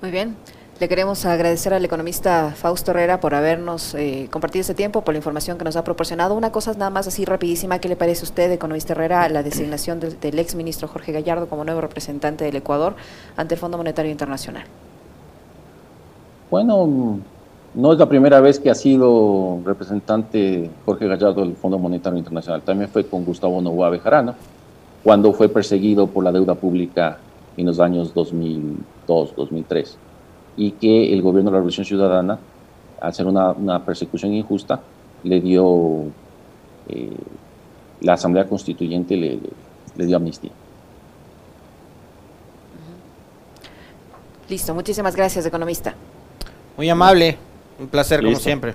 Muy 0.00 0.10
bien. 0.10 0.34
Le 0.78 0.88
queremos 0.88 1.24
agradecer 1.24 1.72
al 1.72 1.82
economista 1.86 2.52
Fausto 2.54 2.90
Herrera 2.90 3.18
por 3.18 3.34
habernos 3.34 3.94
eh, 3.94 4.28
compartido 4.30 4.60
este 4.60 4.74
tiempo, 4.74 5.00
por 5.00 5.14
la 5.14 5.18
información 5.18 5.56
que 5.56 5.64
nos 5.64 5.74
ha 5.74 5.84
proporcionado. 5.84 6.34
Una 6.34 6.52
cosa 6.52 6.74
nada 6.74 6.90
más 6.90 7.06
así 7.06 7.24
rapidísima, 7.24 7.78
¿qué 7.78 7.88
le 7.88 7.96
parece 7.96 8.20
a 8.20 8.24
usted, 8.24 8.52
economista 8.52 8.92
Herrera, 8.92 9.26
la 9.30 9.42
designación 9.42 10.00
del, 10.00 10.20
del 10.20 10.38
ex 10.38 10.54
ministro 10.54 10.86
Jorge 10.86 11.12
Gallardo 11.12 11.46
como 11.48 11.64
nuevo 11.64 11.80
representante 11.80 12.44
del 12.44 12.56
Ecuador 12.56 12.94
ante 13.38 13.54
el 13.54 13.60
Fondo 13.60 13.78
Monetario 13.78 14.12
Internacional? 14.12 14.64
Bueno, 16.50 17.20
no 17.74 17.92
es 17.94 17.98
la 17.98 18.06
primera 18.06 18.40
vez 18.40 18.60
que 18.60 18.68
ha 18.68 18.74
sido 18.74 19.60
representante 19.64 20.70
Jorge 20.84 21.08
Gallardo 21.08 21.40
del 21.40 21.56
Fondo 21.56 21.78
Monetario 21.78 22.18
Internacional. 22.18 22.60
También 22.60 22.90
fue 22.90 23.06
con 23.06 23.24
Gustavo 23.24 23.62
Novoa 23.62 23.88
Bejarano. 23.88 24.34
cuando 25.02 25.32
fue 25.32 25.48
perseguido 25.48 26.06
por 26.06 26.22
la 26.22 26.32
deuda 26.32 26.54
pública 26.54 27.16
en 27.56 27.64
los 27.64 27.80
años 27.80 28.12
2002, 28.12 29.34
2003, 29.36 29.98
y 30.56 30.72
que 30.72 31.12
el 31.12 31.22
gobierno 31.22 31.50
de 31.50 31.54
la 31.54 31.58
Revolución 31.58 31.84
Ciudadana, 31.84 32.38
al 33.00 33.14
ser 33.14 33.26
una, 33.26 33.52
una 33.52 33.84
persecución 33.84 34.32
injusta, 34.32 34.80
le 35.22 35.40
dio, 35.40 36.04
eh, 36.88 37.16
la 38.00 38.14
Asamblea 38.14 38.46
Constituyente 38.46 39.16
le, 39.16 39.38
le 39.96 40.06
dio 40.06 40.16
amnistía. 40.16 40.50
Listo, 44.48 44.74
muchísimas 44.74 45.16
gracias, 45.16 45.44
economista. 45.44 45.94
Muy 46.76 46.88
amable, 46.88 47.36
un 47.80 47.88
placer 47.88 48.22
como 48.22 48.36
siempre. 48.36 48.74